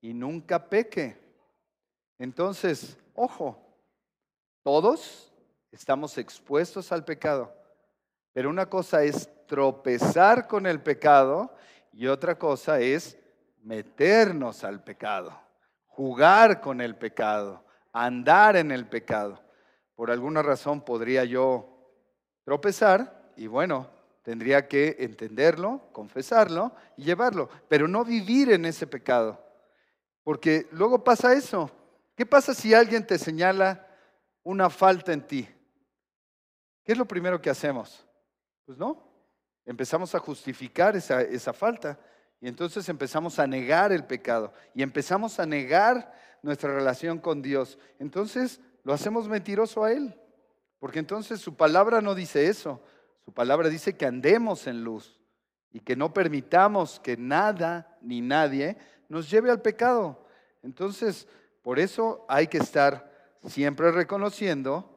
y 0.00 0.12
nunca 0.12 0.68
peque. 0.68 1.16
Entonces, 2.18 2.98
ojo, 3.14 3.64
todos 4.64 5.32
estamos 5.74 6.18
expuestos 6.18 6.92
al 6.92 7.04
pecado, 7.04 7.54
pero 8.32 8.48
una 8.48 8.66
cosa 8.66 9.02
es 9.02 9.28
tropezar 9.46 10.46
con 10.46 10.66
el 10.66 10.82
pecado 10.82 11.54
y 11.92 12.06
otra 12.06 12.38
cosa 12.38 12.80
es 12.80 13.18
meternos 13.62 14.64
al 14.64 14.82
pecado, 14.82 15.38
jugar 15.86 16.60
con 16.60 16.80
el 16.80 16.96
pecado, 16.96 17.64
andar 17.92 18.56
en 18.56 18.70
el 18.70 18.86
pecado. 18.86 19.42
Por 19.94 20.10
alguna 20.10 20.42
razón 20.42 20.80
podría 20.80 21.24
yo 21.24 21.68
tropezar 22.44 23.32
y 23.36 23.46
bueno, 23.46 23.90
Tendría 24.24 24.66
que 24.66 24.96
entenderlo, 25.00 25.82
confesarlo 25.92 26.72
y 26.96 27.04
llevarlo, 27.04 27.50
pero 27.68 27.86
no 27.86 28.06
vivir 28.06 28.50
en 28.52 28.64
ese 28.64 28.86
pecado. 28.86 29.38
Porque 30.22 30.66
luego 30.72 31.04
pasa 31.04 31.34
eso. 31.34 31.70
¿Qué 32.16 32.24
pasa 32.24 32.54
si 32.54 32.72
alguien 32.72 33.06
te 33.06 33.18
señala 33.18 33.86
una 34.42 34.70
falta 34.70 35.12
en 35.12 35.26
ti? 35.26 35.46
¿Qué 36.84 36.92
es 36.92 36.98
lo 36.98 37.06
primero 37.06 37.40
que 37.40 37.50
hacemos? 37.50 38.06
Pues 38.66 38.78
no, 38.78 39.02
empezamos 39.64 40.14
a 40.14 40.18
justificar 40.18 40.96
esa, 40.96 41.22
esa 41.22 41.52
falta 41.52 41.98
y 42.40 42.48
entonces 42.48 42.88
empezamos 42.88 43.38
a 43.38 43.46
negar 43.46 43.90
el 43.90 44.04
pecado 44.04 44.52
y 44.74 44.82
empezamos 44.82 45.40
a 45.40 45.46
negar 45.46 46.12
nuestra 46.42 46.74
relación 46.74 47.18
con 47.18 47.40
Dios. 47.40 47.78
Entonces 47.98 48.60
lo 48.82 48.92
hacemos 48.92 49.28
mentiroso 49.28 49.82
a 49.82 49.92
Él, 49.92 50.14
porque 50.78 50.98
entonces 50.98 51.40
su 51.40 51.56
palabra 51.56 52.02
no 52.02 52.14
dice 52.14 52.48
eso. 52.48 52.82
Su 53.24 53.32
palabra 53.32 53.70
dice 53.70 53.96
que 53.96 54.04
andemos 54.04 54.66
en 54.66 54.84
luz 54.84 55.18
y 55.72 55.80
que 55.80 55.96
no 55.96 56.12
permitamos 56.12 57.00
que 57.00 57.16
nada 57.16 57.96
ni 58.02 58.20
nadie 58.20 58.76
nos 59.08 59.30
lleve 59.30 59.50
al 59.50 59.62
pecado. 59.62 60.26
Entonces, 60.62 61.26
por 61.62 61.78
eso 61.78 62.26
hay 62.28 62.46
que 62.46 62.58
estar 62.58 63.10
siempre 63.46 63.90
reconociendo 63.90 64.94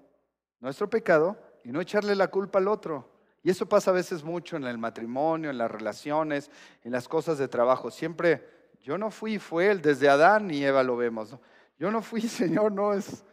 nuestro 0.59 0.89
pecado 0.89 1.37
y 1.67 1.71
no 1.73 1.81
echarle 1.81 2.15
la 2.15 2.29
culpa 2.29 2.59
al 2.59 2.69
otro. 2.69 3.11
Y 3.43 3.49
eso 3.49 3.67
pasa 3.67 3.91
a 3.91 3.93
veces 3.93 4.23
mucho 4.23 4.55
en 4.55 4.63
el 4.63 4.77
matrimonio, 4.77 5.49
en 5.49 5.57
las 5.57 5.69
relaciones, 5.69 6.49
en 6.85 6.93
las 6.93 7.09
cosas 7.09 7.37
de 7.37 7.49
trabajo. 7.49 7.91
Siempre, 7.91 8.71
yo 8.81 8.97
no 8.97 9.11
fui, 9.11 9.37
fue 9.37 9.69
él, 9.69 9.81
desde 9.81 10.07
Adán 10.07 10.49
y 10.49 10.63
Eva 10.63 10.81
lo 10.81 10.95
vemos. 10.95 11.35
Yo 11.77 11.91
no 11.91 12.01
fui, 12.01 12.21
Señor, 12.27 12.71
no 12.71 12.93
es 12.93 13.25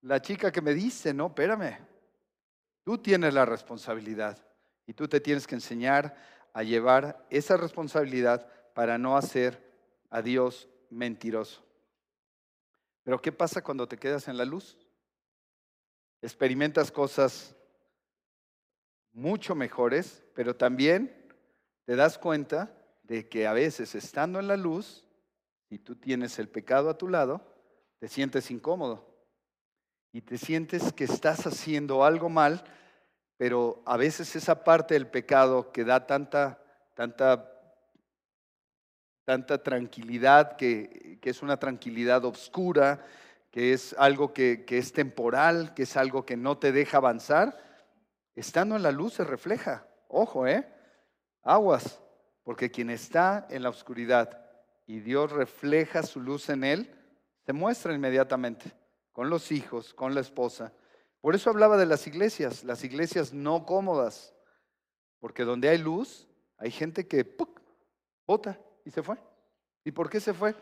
la 0.00 0.22
chica 0.22 0.50
que 0.50 0.62
me 0.62 0.72
dice, 0.72 1.12
no, 1.12 1.26
espérame, 1.26 1.76
Tú 2.84 2.98
tienes 2.98 3.32
la 3.32 3.46
responsabilidad 3.46 4.38
y 4.86 4.92
tú 4.92 5.06
te 5.08 5.20
tienes 5.20 5.46
que 5.46 5.54
enseñar 5.54 6.14
a 6.52 6.62
llevar 6.62 7.26
esa 7.30 7.56
responsabilidad 7.56 8.46
para 8.74 8.98
no 8.98 9.16
hacer 9.16 9.62
a 10.10 10.20
Dios 10.20 10.68
mentiroso. 10.90 11.64
Pero 13.02 13.20
¿qué 13.20 13.32
pasa 13.32 13.62
cuando 13.62 13.88
te 13.88 13.98
quedas 13.98 14.28
en 14.28 14.36
la 14.36 14.44
luz? 14.44 14.78
Experimentas 16.20 16.90
cosas 16.90 17.56
mucho 19.14 19.54
mejores, 19.54 20.22
pero 20.34 20.56
también 20.56 21.14
te 21.86 21.96
das 21.96 22.18
cuenta 22.18 22.76
de 23.04 23.28
que 23.28 23.46
a 23.46 23.52
veces 23.52 23.94
estando 23.94 24.40
en 24.40 24.48
la 24.48 24.56
luz, 24.56 25.06
y 25.70 25.78
tú 25.78 25.96
tienes 25.96 26.38
el 26.38 26.48
pecado 26.48 26.90
a 26.90 26.98
tu 26.98 27.08
lado, 27.08 27.40
te 27.98 28.08
sientes 28.08 28.50
incómodo. 28.50 29.12
Y 30.12 30.20
te 30.20 30.38
sientes 30.38 30.92
que 30.92 31.04
estás 31.04 31.46
haciendo 31.46 32.04
algo 32.04 32.28
mal, 32.28 32.64
pero 33.36 33.82
a 33.86 33.96
veces 33.96 34.36
esa 34.36 34.62
parte 34.62 34.94
del 34.94 35.08
pecado 35.08 35.72
que 35.72 35.84
da 35.84 36.06
tanta, 36.06 36.62
tanta, 36.94 37.50
tanta 39.24 39.62
tranquilidad, 39.62 40.56
que, 40.56 41.18
es 41.22 41.42
una 41.42 41.58
tranquilidad 41.58 42.24
oscura, 42.24 43.04
que 43.50 43.72
es 43.72 43.94
algo 43.98 44.32
que, 44.32 44.64
que 44.64 44.78
es 44.78 44.92
temporal, 44.92 45.74
que 45.74 45.84
es 45.84 45.96
algo 45.96 46.24
que 46.24 46.36
no 46.36 46.58
te 46.58 46.70
deja 46.70 46.98
avanzar, 46.98 47.58
estando 48.34 48.76
en 48.76 48.82
la 48.82 48.92
luz 48.92 49.14
se 49.14 49.24
refleja. 49.24 49.86
Ojo, 50.08 50.46
¿eh? 50.46 50.66
Aguas, 51.42 52.00
porque 52.42 52.70
quien 52.70 52.90
está 52.90 53.46
en 53.50 53.62
la 53.62 53.68
oscuridad 53.68 54.44
y 54.86 55.00
Dios 55.00 55.32
refleja 55.32 56.02
su 56.02 56.20
luz 56.20 56.48
en 56.48 56.64
él, 56.64 56.94
se 57.44 57.52
muestra 57.52 57.94
inmediatamente 57.94 58.72
con 59.12 59.30
los 59.30 59.52
hijos, 59.52 59.94
con 59.94 60.14
la 60.14 60.20
esposa. 60.20 60.72
Por 61.20 61.34
eso 61.34 61.50
hablaba 61.50 61.76
de 61.76 61.86
las 61.86 62.06
iglesias, 62.06 62.64
las 62.64 62.84
iglesias 62.84 63.32
no 63.32 63.64
cómodas, 63.64 64.34
porque 65.20 65.44
donde 65.44 65.68
hay 65.68 65.78
luz, 65.78 66.28
hay 66.58 66.70
gente 66.70 67.06
que 67.06 67.24
¡puc! 67.24 67.60
bota 68.26 68.58
y 68.84 68.90
se 68.90 69.02
fue. 69.02 69.16
¿Y 69.84 69.92
por 69.92 70.10
qué 70.10 70.20
se 70.20 70.34
fue? 70.34 70.54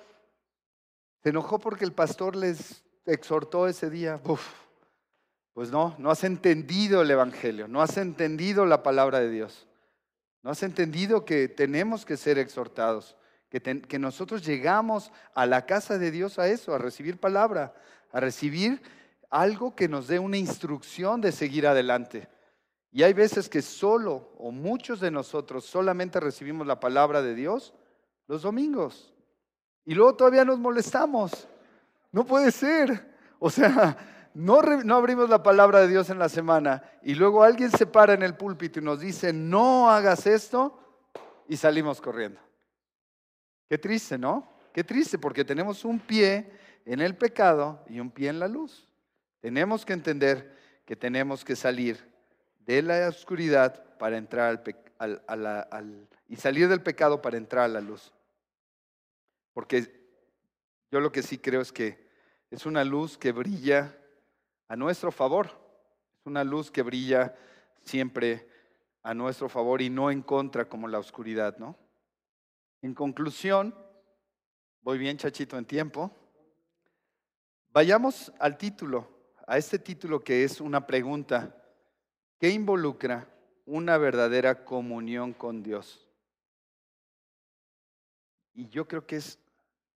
Se 1.23 1.31
enojó 1.31 1.59
porque 1.59 1.85
el 1.85 1.93
pastor 1.93 2.37
les 2.37 2.85
exhortó 3.07 3.67
ese 3.67 3.91
día. 3.91 4.21
Pues 5.53 5.71
no, 5.71 5.95
no 5.99 6.11
has 6.11 6.25
entendido 6.25 7.03
el 7.03 7.11
Evangelio, 7.11 7.69
no 7.69 7.83
has 7.83 7.97
entendido 7.97 8.67
la 8.67 8.83
palabra 8.83 9.21
de 9.21 9.31
Dios. 9.31 9.67
No 10.43 10.51
has 10.51 10.63
entendido 10.63 11.25
que 11.25 11.49
tenemos 11.49 12.05
que 12.05 12.17
ser 12.17 12.39
exhortados, 12.39 13.17
que, 13.49 13.99
nosotros 13.99 14.45
llegamos 14.45 15.13
a 15.35 15.47
la 15.47 15.67
casa 15.67 15.99
de 15.99 16.11
Dios 16.11 16.39
a 16.39 16.49
eso, 16.49 16.75
a 16.75 16.79
recibir 16.79 17.21
palabra, 17.21 17.75
a 18.11 18.19
recibir 18.19 18.83
algo 19.31 19.77
que 19.77 19.89
nos 19.89 20.09
dé 20.09 20.19
una 20.19 20.39
instrucción 20.39 21.21
de 21.21 21.33
seguir 21.33 21.67
adelante. 21.67 22.29
Y 22.91 23.05
hay 23.05 23.13
veces 23.13 23.49
que 23.49 23.63
solo 23.63 24.33
o 24.39 24.51
muchos 24.51 25.01
de 25.01 25.11
nosotros 25.11 25.65
solamente 25.65 26.19
recibimos 26.19 26.67
la 26.67 26.81
palabra 26.81 27.23
de 27.23 27.35
Dios 27.35 27.73
los 28.27 28.43
domingos. 28.43 29.13
Y 29.85 29.95
luego 29.95 30.15
todavía 30.15 30.45
nos 30.45 30.59
molestamos. 30.59 31.47
No 32.11 32.25
puede 32.25 32.51
ser. 32.51 33.13
O 33.39 33.51
sea, 33.51 34.22
no, 34.35 34.63
no, 34.63 34.97
abrimos 34.97 35.29
la 35.29 35.43
palabra 35.43 35.81
de 35.81 35.89
Dios 35.89 36.09
en 36.11 36.19
la 36.19 36.29
semana 36.29 36.83
y 37.03 37.15
luego 37.15 37.43
alguien 37.43 37.71
se 37.71 37.87
para 37.87 38.15
en 38.15 38.23
el 38.23 38.35
púlpito 38.35 38.81
y 38.81 38.83
nos 38.83 39.01
dice, 39.01 39.33
no 39.33 39.91
hagas 39.91 40.27
esto 40.27 40.79
y 41.49 41.57
salimos 41.57 42.01
corriendo. 42.01 42.41
Qué 43.69 43.79
triste, 43.79 44.19
¿no? 44.19 44.49
Qué 44.73 44.85
triste 44.85 45.19
porque 45.19 45.45
tenemos 45.45 45.85
un 45.85 45.99
pie 45.99 46.51
en 46.87 47.01
el 47.01 47.17
pecado 47.17 47.85
y 47.89 48.01
un 48.01 48.11
pie 48.11 48.31
en 48.31 48.39
la 48.39 48.49
luz. 48.49 48.89
Tenemos 49.41 49.85
que 49.85 49.93
entender 49.93 50.57
que 50.87 50.97
tenemos 50.97 51.45
que 51.45 51.57
salir 51.57 52.11
de 52.61 52.83
la 52.83 53.09
oscuridad 53.09 53.97
para 53.99 54.17
entrar 54.17 54.63
al, 54.99 56.09
y 56.29 56.37
salir 56.37 56.69
del 56.69 56.83
pecado 56.83 57.21
para 57.21 57.37
entrar 57.37 57.65
a 57.65 57.69
la 57.69 57.81
luz. 57.81 58.13
Porque 59.53 60.07
yo 60.91 61.01
lo 61.01 61.13
que 61.13 61.23
sí 61.23 61.39
creo 61.39 61.61
es 61.61 61.73
que 61.73 62.09
es 62.51 62.67
una 62.67 62.85
luz 62.85 63.19
que 63.19 63.33
brilla 63.33 63.97
a 64.73 64.77
nuestro 64.77 65.13
favor. 65.13 65.51
Es 66.19 66.25
una 66.25 66.45
luz 66.45 66.71
que 66.71 66.81
brilla 66.81 67.37
siempre 67.83 68.49
a 69.03 69.13
nuestro 69.13 69.51
favor 69.51 69.83
y 69.83 69.91
no 69.91 70.11
en 70.11 70.23
contra 70.23 70.67
como 70.67 70.89
la 70.89 70.99
oscuridad, 70.99 71.59
¿no? 71.59 71.77
En 72.81 72.95
conclusión, 72.95 73.75
voy 74.81 74.97
bien 74.97 75.19
chachito 75.19 75.59
en 75.59 75.67
tiempo. 75.67 76.11
Vayamos 77.69 78.33
al 78.39 78.57
título, 78.57 79.11
a 79.47 79.59
este 79.59 79.79
título 79.79 80.21
que 80.21 80.43
es 80.43 80.59
una 80.59 80.87
pregunta. 80.87 81.55
¿Qué 82.39 82.49
involucra 82.49 83.29
una 83.67 83.99
verdadera 83.99 84.65
comunión 84.65 85.35
con 85.35 85.63
Dios? 85.63 86.09
Y 88.55 88.71
yo 88.71 88.89
creo 88.89 89.07
que 89.07 89.17
es 89.17 89.39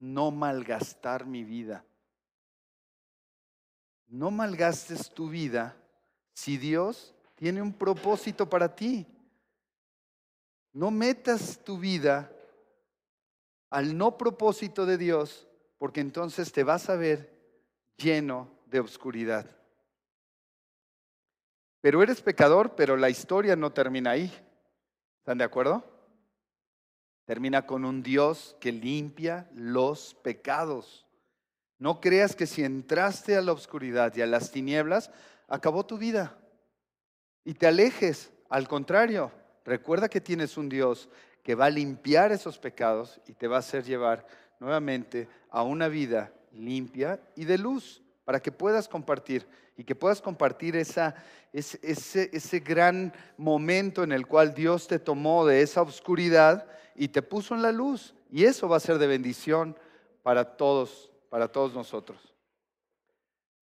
no 0.00 0.30
malgastar 0.30 1.24
mi 1.24 1.44
vida. 1.44 1.82
No 4.08 4.30
malgastes 4.30 5.10
tu 5.10 5.28
vida 5.28 5.76
si 6.32 6.56
Dios 6.56 7.14
tiene 7.34 7.62
un 7.62 7.72
propósito 7.72 8.48
para 8.48 8.74
ti. 8.74 9.06
No 10.72 10.90
metas 10.90 11.62
tu 11.64 11.78
vida 11.78 12.30
al 13.70 13.96
no 13.96 14.16
propósito 14.16 14.86
de 14.86 14.96
Dios, 14.96 15.46
porque 15.78 16.00
entonces 16.00 16.52
te 16.52 16.64
vas 16.64 16.88
a 16.88 16.96
ver 16.96 17.34
lleno 17.96 18.50
de 18.66 18.80
oscuridad. 18.80 19.50
Pero 21.80 22.02
eres 22.02 22.20
pecador, 22.20 22.74
pero 22.74 22.96
la 22.96 23.10
historia 23.10 23.56
no 23.56 23.72
termina 23.72 24.10
ahí. 24.10 24.32
¿Están 25.18 25.38
de 25.38 25.44
acuerdo? 25.44 25.84
Termina 27.24 27.66
con 27.66 27.84
un 27.84 28.02
Dios 28.02 28.56
que 28.60 28.72
limpia 28.72 29.50
los 29.54 30.14
pecados. 30.14 31.05
No 31.78 32.00
creas 32.00 32.34
que 32.34 32.46
si 32.46 32.64
entraste 32.64 33.36
a 33.36 33.42
la 33.42 33.52
oscuridad 33.52 34.14
y 34.16 34.22
a 34.22 34.26
las 34.26 34.50
tinieblas, 34.50 35.10
acabó 35.48 35.84
tu 35.84 35.98
vida 35.98 36.36
y 37.44 37.54
te 37.54 37.66
alejes. 37.66 38.30
Al 38.48 38.66
contrario, 38.68 39.30
recuerda 39.64 40.08
que 40.08 40.20
tienes 40.20 40.56
un 40.56 40.68
Dios 40.68 41.08
que 41.42 41.54
va 41.54 41.66
a 41.66 41.70
limpiar 41.70 42.32
esos 42.32 42.58
pecados 42.58 43.20
y 43.26 43.32
te 43.32 43.46
va 43.46 43.56
a 43.56 43.60
hacer 43.60 43.84
llevar 43.84 44.26
nuevamente 44.58 45.28
a 45.50 45.62
una 45.62 45.88
vida 45.88 46.32
limpia 46.52 47.20
y 47.34 47.44
de 47.44 47.58
luz 47.58 48.02
para 48.24 48.40
que 48.40 48.50
puedas 48.50 48.88
compartir 48.88 49.46
y 49.76 49.84
que 49.84 49.94
puedas 49.94 50.22
compartir 50.22 50.74
esa, 50.74 51.14
ese, 51.52 51.78
ese, 51.82 52.30
ese 52.32 52.60
gran 52.60 53.12
momento 53.36 54.02
en 54.02 54.12
el 54.12 54.26
cual 54.26 54.54
Dios 54.54 54.88
te 54.88 54.98
tomó 54.98 55.46
de 55.46 55.60
esa 55.60 55.82
oscuridad 55.82 56.66
y 56.94 57.08
te 57.08 57.22
puso 57.22 57.54
en 57.54 57.62
la 57.62 57.72
luz. 57.72 58.14
Y 58.30 58.44
eso 58.44 58.68
va 58.68 58.78
a 58.78 58.80
ser 58.80 58.98
de 58.98 59.06
bendición 59.06 59.76
para 60.22 60.56
todos, 60.56 61.12
para 61.28 61.48
todos 61.48 61.74
nosotros. 61.74 62.18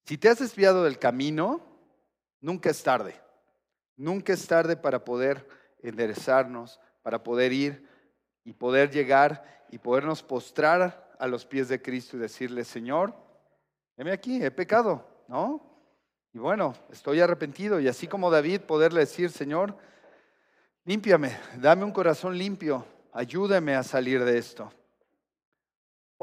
Si 0.05 0.19
te 0.19 0.29
has 0.29 0.39
desviado 0.39 0.85
del 0.85 0.99
camino, 0.99 1.61
nunca 2.41 2.71
es 2.71 2.83
tarde. 2.83 3.21
Nunca 3.97 4.33
es 4.33 4.47
tarde 4.47 4.77
para 4.77 5.05
poder 5.05 5.49
enderezarnos, 5.83 6.81
para 7.03 7.23
poder 7.23 7.53
ir 7.53 7.89
y 8.45 8.53
poder 8.53 8.91
llegar 8.91 9.65
y 9.71 9.79
podernos 9.79 10.23
postrar 10.23 11.15
a 11.19 11.27
los 11.27 11.47
pies 11.47 11.69
de 11.69 11.81
Cristo 11.81 12.17
y 12.17 12.21
decirle, 12.21 12.65
Señor, 12.65 13.15
heme 13.97 14.13
aquí, 14.13 14.43
he 14.45 14.51
pecado, 14.51 15.07
¿no? 15.29 15.75
Y 16.33 16.39
bueno, 16.39 16.75
estoy 16.91 17.21
arrepentido 17.21 17.79
y 17.81 17.89
así 17.89 18.09
como 18.09 18.31
David 18.31 18.63
poderle 18.63 19.01
decir, 19.01 19.31
Señor, 19.31 19.77
límpiame, 20.85 21.39
dame 21.59 21.85
un 21.85 21.93
corazón 21.93 22.37
limpio, 22.37 22.85
ayúdame 23.13 23.75
a 23.77 23.85
salir 23.85 24.25
de 24.25 24.39
esto. 24.39 24.73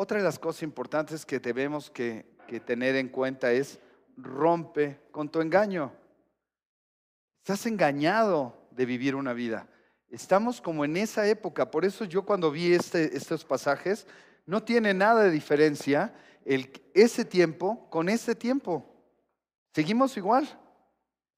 Otra 0.01 0.17
de 0.17 0.23
las 0.23 0.39
cosas 0.39 0.63
importantes 0.63 1.27
que 1.27 1.39
debemos 1.39 1.91
que, 1.91 2.25
tener 2.65 2.95
en 2.95 3.07
cuenta 3.07 3.51
es 3.51 3.79
rompe 4.17 4.99
con 5.11 5.29
tu 5.29 5.41
engaño. 5.41 5.93
Estás 7.37 7.67
engañado 7.67 8.67
de 8.71 8.87
vivir 8.87 9.13
una 9.13 9.33
vida. 9.33 9.67
Estamos 10.09 10.59
como 10.59 10.85
en 10.85 10.97
esa 10.97 11.27
época. 11.27 11.69
Por 11.69 11.85
eso 11.85 12.03
yo 12.05 12.25
cuando 12.25 12.49
vi 12.49 12.73
este, 12.73 13.15
estos 13.15 13.45
pasajes, 13.45 14.07
no 14.47 14.63
tiene 14.63 14.95
nada 14.95 15.21
de 15.21 15.29
diferencia 15.29 16.15
el, 16.45 16.71
ese 16.95 17.23
tiempo 17.23 17.87
con 17.91 18.09
este 18.09 18.33
tiempo. 18.33 18.83
Seguimos 19.71 20.17
igual. 20.17 20.49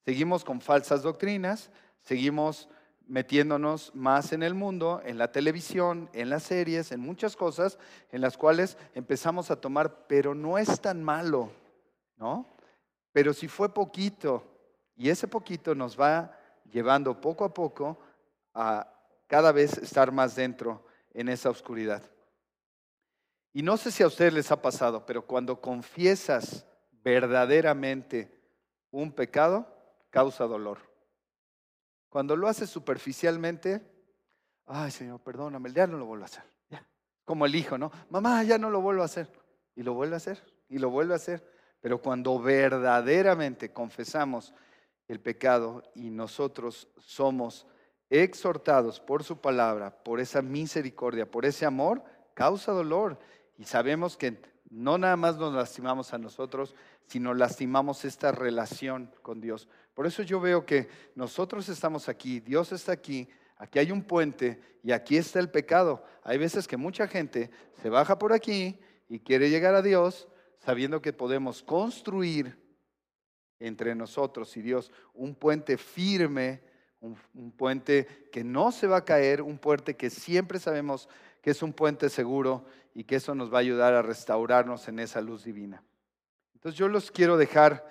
Seguimos 0.06 0.46
con 0.46 0.62
falsas 0.62 1.04
doctrinas, 1.04 1.70
seguimos 2.00 2.70
metiéndonos 3.08 3.94
más 3.94 4.34
en 4.34 4.44
el 4.44 4.54
mundo, 4.54 5.02
en 5.06 5.18
la 5.18 5.32
televisión, 5.32 6.10
en 6.14 6.30
las 6.30 6.44
series, 6.44 6.92
en 6.92 7.00
muchas 7.00 7.36
cosas 7.36 7.78
en 8.12 8.22
las 8.22 8.38
cuales 8.38 8.78
empezamos 8.94 9.52
a 9.52 9.60
tomar, 9.60 10.08
pero 10.08 10.34
no 10.34 10.58
es 10.58 10.80
tan 10.80 11.04
malo, 11.04 11.52
¿no? 12.18 12.48
Pero 13.12 13.34
si 13.34 13.48
fue 13.48 13.74
poquito, 13.74 14.44
y 14.96 15.10
ese 15.10 15.28
poquito 15.28 15.76
nos 15.76 16.00
va 16.00 16.38
llevando 16.72 17.20
poco 17.20 17.46
a 17.46 17.54
poco 17.54 17.98
a 18.54 18.88
cada 19.28 19.52
vez 19.52 19.78
estar 19.78 20.12
más 20.12 20.36
dentro 20.36 20.86
en 21.14 21.30
esa 21.30 21.50
oscuridad. 21.50 22.02
Y 23.52 23.62
no 23.62 23.78
sé 23.78 23.92
si 23.92 24.02
a 24.02 24.08
ustedes 24.08 24.34
les 24.34 24.52
ha 24.52 24.62
pasado, 24.62 25.06
pero 25.06 25.26
cuando 25.26 25.62
confiesas 25.62 26.66
verdaderamente 27.04 28.32
un 28.90 29.12
pecado, 29.12 29.68
causa 30.10 30.46
dolor. 30.46 30.93
Cuando 32.14 32.36
lo 32.36 32.48
haces 32.48 32.70
superficialmente, 32.70 33.82
ay 34.68 34.92
Señor, 34.92 35.20
perdóname, 35.22 35.74
ya 35.74 35.88
no 35.88 35.98
lo 35.98 36.06
vuelvo 36.06 36.26
a 36.26 36.28
hacer. 36.28 36.44
Como 37.26 37.48
el 37.48 37.56
hijo, 37.56 37.76
¿no? 37.76 37.92
Mamá, 38.12 38.44
ya 38.44 38.60
no 38.60 38.70
lo 38.70 38.82
vuelvo 38.82 39.02
a 39.02 39.06
hacer. 39.06 39.32
Y 39.76 39.82
lo 39.82 39.96
vuelve 39.96 40.14
a 40.14 40.18
hacer, 40.18 40.40
y 40.70 40.78
lo 40.78 40.92
vuelve 40.92 41.14
a 41.14 41.16
hacer. 41.16 41.44
Pero 41.82 42.04
cuando 42.04 42.40
verdaderamente 42.40 43.74
confesamos 43.74 44.54
el 45.08 45.22
pecado 45.22 45.82
y 45.96 46.12
nosotros 46.12 46.88
somos 47.00 47.66
exhortados 48.12 49.00
por 49.00 49.24
su 49.24 49.42
palabra, 49.42 50.04
por 50.04 50.20
esa 50.20 50.44
misericordia, 50.44 51.32
por 51.32 51.48
ese 51.48 51.66
amor, 51.66 52.04
causa 52.36 52.74
dolor. 52.74 53.18
Y 53.58 53.64
sabemos 53.64 54.18
que 54.18 54.40
no 54.74 54.98
nada 54.98 55.16
más 55.16 55.38
nos 55.38 55.54
lastimamos 55.54 56.14
a 56.14 56.18
nosotros, 56.18 56.74
sino 57.06 57.36
lastimamos 57.36 58.06
esta 58.06 58.32
relación 58.32 59.12
con 59.22 59.40
Dios. 59.40 59.70
Por 59.94 60.08
eso 60.08 60.24
yo 60.24 60.40
veo 60.40 60.66
que 60.66 60.90
nosotros 61.14 61.70
estamos 61.70 62.10
aquí, 62.10 62.40
Dios 62.40 62.72
está 62.72 62.92
aquí, 62.92 63.30
aquí 63.58 63.78
hay 63.78 63.92
un 63.92 64.02
puente 64.02 64.60
y 64.82 64.92
aquí 64.92 65.16
está 65.16 65.40
el 65.40 65.52
pecado. 65.52 66.04
Hay 66.24 66.40
veces 66.40 66.68
que 66.68 66.76
mucha 66.76 67.08
gente 67.08 67.52
se 67.84 67.90
baja 67.90 68.18
por 68.18 68.34
aquí 68.34 68.80
y 69.08 69.20
quiere 69.20 69.52
llegar 69.52 69.76
a 69.76 69.84
Dios 69.84 70.28
sabiendo 70.58 71.04
que 71.04 71.14
podemos 71.14 71.62
construir 71.62 72.58
entre 73.60 73.94
nosotros 73.94 74.58
y 74.58 74.64
Dios 74.64 74.92
un 75.14 75.36
puente 75.36 75.78
firme, 75.78 76.64
un, 77.00 77.52
puente 77.52 78.28
que 78.32 78.44
no 78.44 78.72
se 78.72 78.88
va 78.88 78.98
a 78.98 79.06
caer, 79.06 79.44
un 79.44 79.60
puente 79.60 79.96
que 79.96 80.10
siempre 80.10 80.58
sabemos 80.58 81.08
que 81.44 81.52
es 81.52 81.62
un 81.62 81.74
puente 81.74 82.10
seguro 82.10 82.66
y 82.94 83.04
que 83.04 83.16
eso 83.16 83.36
nos 83.36 83.52
va 83.52 83.58
a 83.58 83.62
ayudar 83.62 83.94
a 83.94 84.02
restaurarnos 84.02 84.88
en 84.88 85.00
esa 85.00 85.22
luz 85.22 85.44
divina. 85.44 85.84
Entonces 86.54 86.78
yo 86.78 86.88
los 86.88 87.12
quiero 87.12 87.38
dejar 87.38 87.88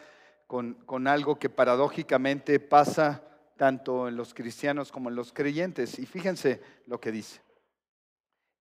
con, 0.47 0.75
con 0.75 1.07
algo 1.07 1.39
que 1.39 1.51
paradójicamente 1.51 2.61
pasa 2.61 3.23
tanto 3.57 4.09
en 4.09 4.17
los 4.17 4.35
cristianos 4.35 4.91
como 4.91 5.09
en 5.09 5.17
los 5.17 5.33
creyentes. 5.33 5.99
Y 5.99 6.07
fíjense 6.07 6.63
lo 6.87 7.01
que 7.01 7.13
dice. 7.13 7.43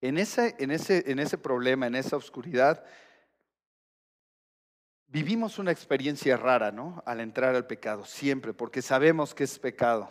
En 0.01 0.17
ese, 0.17 0.55
en 0.59 0.71
ese, 0.71 1.09
en 1.11 1.19
ese 1.19 1.37
problema, 1.37 1.87
en 1.87 1.95
esa 1.95 2.17
oscuridad, 2.17 2.83
vivimos 5.07 5.59
una 5.59 5.71
experiencia 5.71 6.37
rara, 6.37 6.71
¿no? 6.71 7.03
Al 7.05 7.19
entrar 7.19 7.55
al 7.55 7.67
pecado, 7.67 8.05
siempre, 8.05 8.53
porque 8.53 8.81
sabemos 8.81 9.35
que 9.35 9.43
es 9.43 9.59
pecado. 9.59 10.09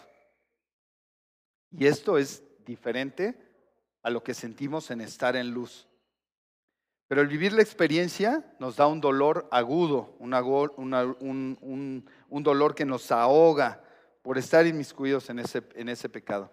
Y 1.72 1.87
esto 1.87 2.18
es 2.18 2.43
diferente 2.64 3.35
a 4.03 4.11
lo 4.11 4.22
que 4.22 4.35
sentimos 4.35 4.91
en 4.91 5.01
estar 5.01 5.35
en 5.37 5.51
luz. 5.51 5.89
Pero 7.11 7.23
el 7.23 7.27
vivir 7.27 7.53
la 7.53 7.63
experiencia 7.63 8.55
nos 8.61 8.77
da 8.77 8.87
un 8.87 9.01
dolor 9.01 9.49
agudo, 9.51 10.15
un, 10.21 12.05
dolor 12.31 12.75
que 12.77 12.85
nos 12.85 13.11
ahoga 13.11 13.83
por 14.23 14.39
estar 14.39 14.65
inmiscuidos 14.65 15.29
en 15.29 15.41
ese, 15.41 15.65
en 15.75 15.89
ese 15.89 16.09
pecado. 16.09 16.53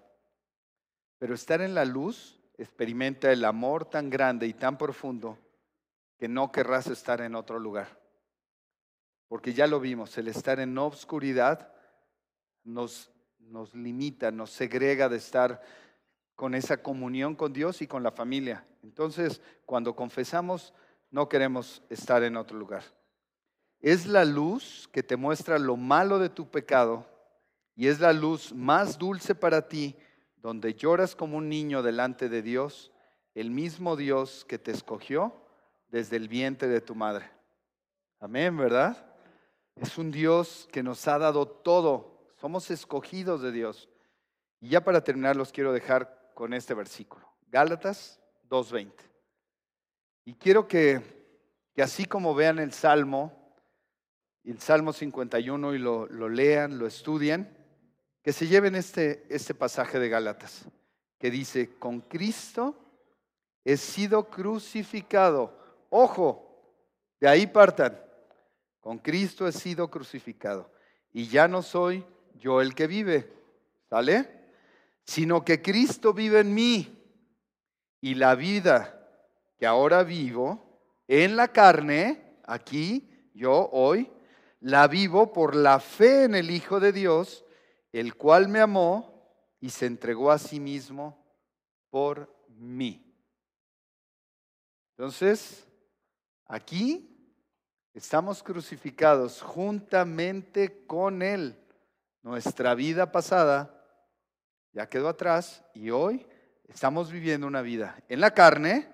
Pero 1.20 1.36
estar 1.36 1.62
en 1.62 1.76
la 1.76 1.86
luz 1.86 2.40
experimenta 2.58 3.32
el 3.32 3.46
amor 3.46 3.86
tan 3.86 4.10
grande 4.10 4.48
y 4.48 4.54
tan 4.56 4.80
profundo 4.80 5.38
que 6.18 6.28
no 6.28 6.52
querrás 6.52 6.88
estar 6.88 7.22
en 7.22 7.36
otro 7.36 7.60
lugar. 7.60 8.02
Porque 9.28 9.54
ya 9.54 9.68
lo 9.68 9.80
vimos, 9.80 10.18
el 10.18 10.28
estar 10.28 10.60
en 10.60 10.76
obscuridad 10.80 11.72
nos 12.64 13.12
limita, 13.76 14.32
nos 14.32 14.50
segrega 14.50 15.08
de 15.08 15.18
estar 15.18 15.62
con 16.38 16.54
esa 16.54 16.84
comunión 16.84 17.36
con 17.36 17.52
Dios 17.52 17.82
y 17.82 17.88
con 17.88 18.04
la 18.04 18.12
familia. 18.12 18.64
Entonces, 18.84 19.42
cuando 19.66 19.96
confesamos, 19.96 20.72
no 21.10 21.28
queremos 21.28 21.82
estar 21.90 22.24
en 22.24 22.38
otro 22.38 22.58
lugar. 22.58 22.84
Es 23.80 24.06
la 24.06 24.24
luz 24.24 24.88
que 24.94 25.02
te 25.02 25.18
muestra 25.18 25.58
lo 25.58 25.76
malo 25.78 26.20
de 26.20 26.30
tu 26.30 26.48
pecado 26.48 27.08
y 27.76 27.88
es 27.88 28.00
la 28.00 28.14
luz 28.14 28.54
más 28.54 29.00
dulce 29.00 29.34
para 29.34 29.68
ti, 29.68 29.96
donde 30.36 30.76
lloras 30.76 31.16
como 31.16 31.38
un 31.38 31.50
niño 31.50 31.82
delante 31.82 32.30
de 32.30 32.44
Dios, 32.44 32.92
el 33.34 33.50
mismo 33.50 33.96
Dios 33.96 34.46
que 34.46 34.60
te 34.60 34.70
escogió 34.70 35.34
desde 35.90 36.18
el 36.18 36.28
vientre 36.28 36.68
de 36.68 36.82
tu 36.82 36.94
madre. 36.94 37.32
Amén, 38.20 38.56
¿verdad? 38.56 39.12
Es 39.76 39.98
un 39.98 40.12
Dios 40.12 40.70
que 40.72 40.84
nos 40.84 41.08
ha 41.08 41.18
dado 41.18 41.48
todo. 41.48 42.30
Somos 42.36 42.70
escogidos 42.70 43.42
de 43.42 43.52
Dios. 43.52 43.90
Y 44.60 44.70
ya 44.70 44.84
para 44.84 45.04
terminar 45.04 45.36
los 45.36 45.52
quiero 45.52 45.74
dejar 45.74 46.17
con 46.38 46.54
este 46.54 46.76
versículo. 46.76 47.28
Gálatas 47.48 48.20
2.20. 48.48 48.92
Y 50.26 50.36
quiero 50.36 50.68
que, 50.68 51.02
que, 51.74 51.82
así 51.82 52.06
como 52.06 52.36
vean 52.36 52.60
el 52.60 52.74
Salmo, 52.74 53.56
el 54.44 54.60
Salmo 54.60 54.94
51 54.94 55.74
y 55.74 55.80
lo, 55.80 56.06
lo 56.06 56.30
lean, 56.30 56.78
lo 56.78 56.86
estudien, 56.86 57.58
que 58.22 58.34
se 58.34 58.46
lleven 58.46 58.76
este, 58.76 59.26
este 59.34 59.56
pasaje 59.56 59.98
de 59.98 60.10
Gálatas, 60.10 60.68
que 61.18 61.32
dice, 61.32 61.76
con 61.80 62.02
Cristo 62.02 62.76
he 63.66 63.76
sido 63.76 64.30
crucificado. 64.30 65.58
Ojo, 65.90 66.78
de 67.20 67.30
ahí 67.30 67.48
partan. 67.48 68.00
Con 68.80 69.00
Cristo 69.00 69.48
he 69.48 69.52
sido 69.52 69.90
crucificado. 69.90 70.72
Y 71.12 71.30
ya 71.30 71.48
no 71.48 71.64
soy 71.64 72.06
yo 72.36 72.62
el 72.62 72.76
que 72.76 72.86
vive. 72.86 73.34
¿Sale? 73.90 74.37
Sino 75.08 75.46
que 75.46 75.62
Cristo 75.62 76.14
vive 76.14 76.42
en 76.42 76.54
mí 76.54 77.02
y 78.02 78.16
la 78.16 78.36
vida 78.36 78.94
que 79.58 79.66
ahora 79.66 80.04
vivo 80.04 80.82
en 81.08 81.38
la 81.38 81.48
carne, 81.48 82.40
aquí, 82.44 83.10
yo 83.34 83.70
hoy, 83.72 84.12
la 84.60 84.88
vivo 84.90 85.32
por 85.32 85.56
la 85.56 85.80
fe 85.80 86.26
en 86.26 86.36
el 86.36 86.52
Hijo 86.52 86.82
de 86.82 86.92
Dios, 86.92 87.46
el 87.94 88.16
cual 88.16 88.50
me 88.50 88.60
amó 88.60 89.32
y 89.62 89.70
se 89.70 89.86
entregó 89.86 90.30
a 90.30 90.38
sí 90.38 90.60
mismo 90.60 91.26
por 91.90 92.30
mí. 92.50 93.02
Entonces, 94.98 95.66
aquí 96.46 97.34
estamos 97.94 98.44
crucificados 98.44 99.42
juntamente 99.42 100.86
con 100.86 101.22
Él. 101.22 101.58
Nuestra 102.24 102.76
vida 102.76 103.10
pasada 103.10 103.77
ya 104.78 104.88
quedó 104.88 105.10
atrás 105.10 105.64
y 105.74 105.90
hoy 105.90 106.24
estamos 106.68 107.12
viviendo 107.12 107.48
una 107.48 107.64
vida 107.64 107.98
en 108.10 108.22
la 108.22 108.36
carne, 108.36 108.88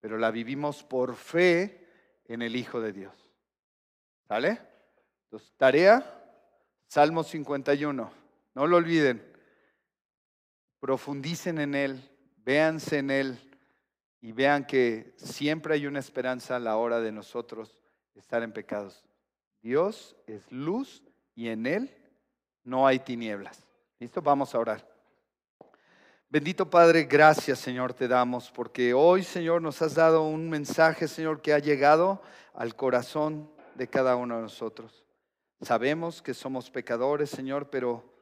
pero 0.00 0.16
la 0.16 0.30
vivimos 0.30 0.82
por 0.84 1.16
fe 1.16 1.86
en 2.24 2.40
el 2.40 2.56
Hijo 2.56 2.80
de 2.80 2.94
Dios. 2.94 3.14
¿Sale? 4.26 4.58
Entonces, 5.24 5.52
tarea, 5.58 6.02
Salmo 6.86 7.24
51. 7.24 8.10
No 8.54 8.66
lo 8.66 8.76
olviden. 8.78 9.22
Profundicen 10.80 11.58
en 11.58 11.74
Él, 11.74 12.10
véanse 12.38 12.96
en 12.96 13.10
Él 13.10 13.38
y 14.22 14.32
vean 14.32 14.66
que 14.66 15.12
siempre 15.18 15.74
hay 15.74 15.86
una 15.86 15.98
esperanza 15.98 16.56
a 16.56 16.60
la 16.60 16.78
hora 16.78 17.00
de 17.00 17.12
nosotros 17.12 17.76
estar 18.14 18.42
en 18.42 18.54
pecados. 18.54 19.04
Dios 19.60 20.16
es 20.26 20.50
luz 20.50 21.02
y 21.34 21.48
en 21.48 21.66
Él 21.66 21.94
no 22.64 22.86
hay 22.86 23.00
tinieblas. 23.00 23.68
¿Listo? 23.98 24.22
Vamos 24.22 24.54
a 24.54 24.58
orar. 24.58 24.91
Bendito 26.32 26.70
Padre, 26.70 27.04
gracias 27.04 27.58
Señor 27.58 27.92
te 27.92 28.08
damos 28.08 28.50
porque 28.50 28.94
hoy 28.94 29.22
Señor 29.22 29.60
nos 29.60 29.82
has 29.82 29.96
dado 29.96 30.22
un 30.22 30.48
mensaje 30.48 31.06
Señor 31.06 31.42
que 31.42 31.52
ha 31.52 31.58
llegado 31.58 32.22
al 32.54 32.74
corazón 32.74 33.50
de 33.74 33.86
cada 33.86 34.16
uno 34.16 34.36
de 34.36 34.40
nosotros. 34.40 35.04
Sabemos 35.60 36.22
que 36.22 36.32
somos 36.32 36.70
pecadores 36.70 37.28
Señor, 37.28 37.68
pero 37.68 38.14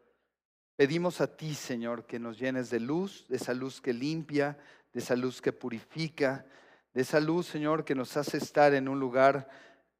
pedimos 0.74 1.20
a 1.20 1.36
ti 1.36 1.54
Señor 1.54 2.04
que 2.04 2.18
nos 2.18 2.36
llenes 2.36 2.68
de 2.68 2.80
luz, 2.80 3.28
de 3.28 3.36
esa 3.36 3.54
luz 3.54 3.80
que 3.80 3.92
limpia, 3.92 4.58
de 4.92 4.98
esa 4.98 5.14
luz 5.14 5.40
que 5.40 5.52
purifica, 5.52 6.44
de 6.92 7.02
esa 7.02 7.20
luz 7.20 7.46
Señor 7.46 7.84
que 7.84 7.94
nos 7.94 8.16
hace 8.16 8.38
estar 8.38 8.74
en 8.74 8.88
un 8.88 8.98
lugar 8.98 9.48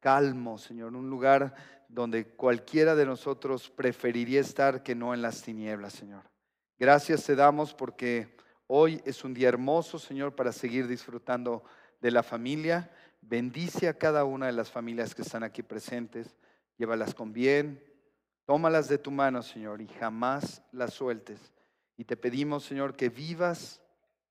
calmo 0.01 0.59
Señor, 0.59 0.97
un 0.97 1.09
lugar 1.09 1.55
donde 1.89 2.27
cualquiera 2.27 2.97
de 2.97 3.07
nosotros 3.07 3.71
preferiría 3.71 4.41
estar 4.41 4.83
que 4.83 4.97
no 4.97 5.15
en 5.15 5.23
las 5.23 5.43
tinieblas 5.43 5.93
Señor. 5.93 6.30
Gracias 6.81 7.25
te 7.25 7.37
damos 7.37 7.75
porque 7.75 8.35
hoy 8.67 9.03
es 9.05 9.23
un 9.23 9.35
día 9.35 9.51
hermoso, 9.51 9.99
Señor, 9.99 10.35
para 10.35 10.51
seguir 10.51 10.89
disfrutando 10.89 11.63
de 12.01 12.11
la 12.11 12.23
familia. 12.23 12.91
Bendice 13.21 13.87
a 13.87 13.99
cada 13.99 14.25
una 14.25 14.47
de 14.47 14.53
las 14.53 14.71
familias 14.71 15.15
que 15.15 15.21
están 15.21 15.43
aquí 15.43 15.63
presentes. 15.63 16.35
Llévalas 16.79 17.15
con 17.15 17.35
bien. 17.35 17.85
Tómalas 18.47 18.89
de 18.89 18.97
tu 18.97 19.11
mano, 19.11 19.43
Señor, 19.43 19.83
y 19.83 19.89
jamás 19.89 20.63
las 20.73 20.95
sueltes. 20.95 21.53
Y 21.99 22.05
te 22.05 22.17
pedimos, 22.17 22.65
Señor, 22.65 22.97
que 22.97 23.11
vivas 23.11 23.83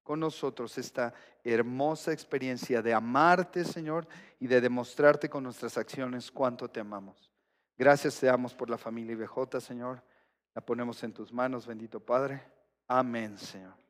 con 0.02 0.20
nosotros 0.20 0.76
esta 0.80 1.14
hermosa 1.44 2.14
experiencia 2.14 2.82
de 2.82 2.96
amarte, 2.96 3.64
Señor, 3.64 4.08
y 4.40 4.48
de 4.48 4.60
demostrarte 4.60 5.30
con 5.30 5.44
nuestras 5.44 5.78
acciones 5.78 6.32
cuánto 6.32 6.68
te 6.68 6.80
amamos. 6.80 7.30
Gracias 7.78 8.20
te 8.20 8.26
damos 8.26 8.56
por 8.56 8.72
la 8.72 8.80
familia 8.80 9.14
IBJ, 9.14 9.62
Señor. 9.62 10.02
La 10.54 10.62
ponemos 10.66 11.02
en 11.04 11.14
tus 11.14 11.32
manos, 11.32 11.66
bendito 11.68 12.00
Padre. 12.00 12.42
Amén, 12.88 13.38
Señor. 13.38 13.89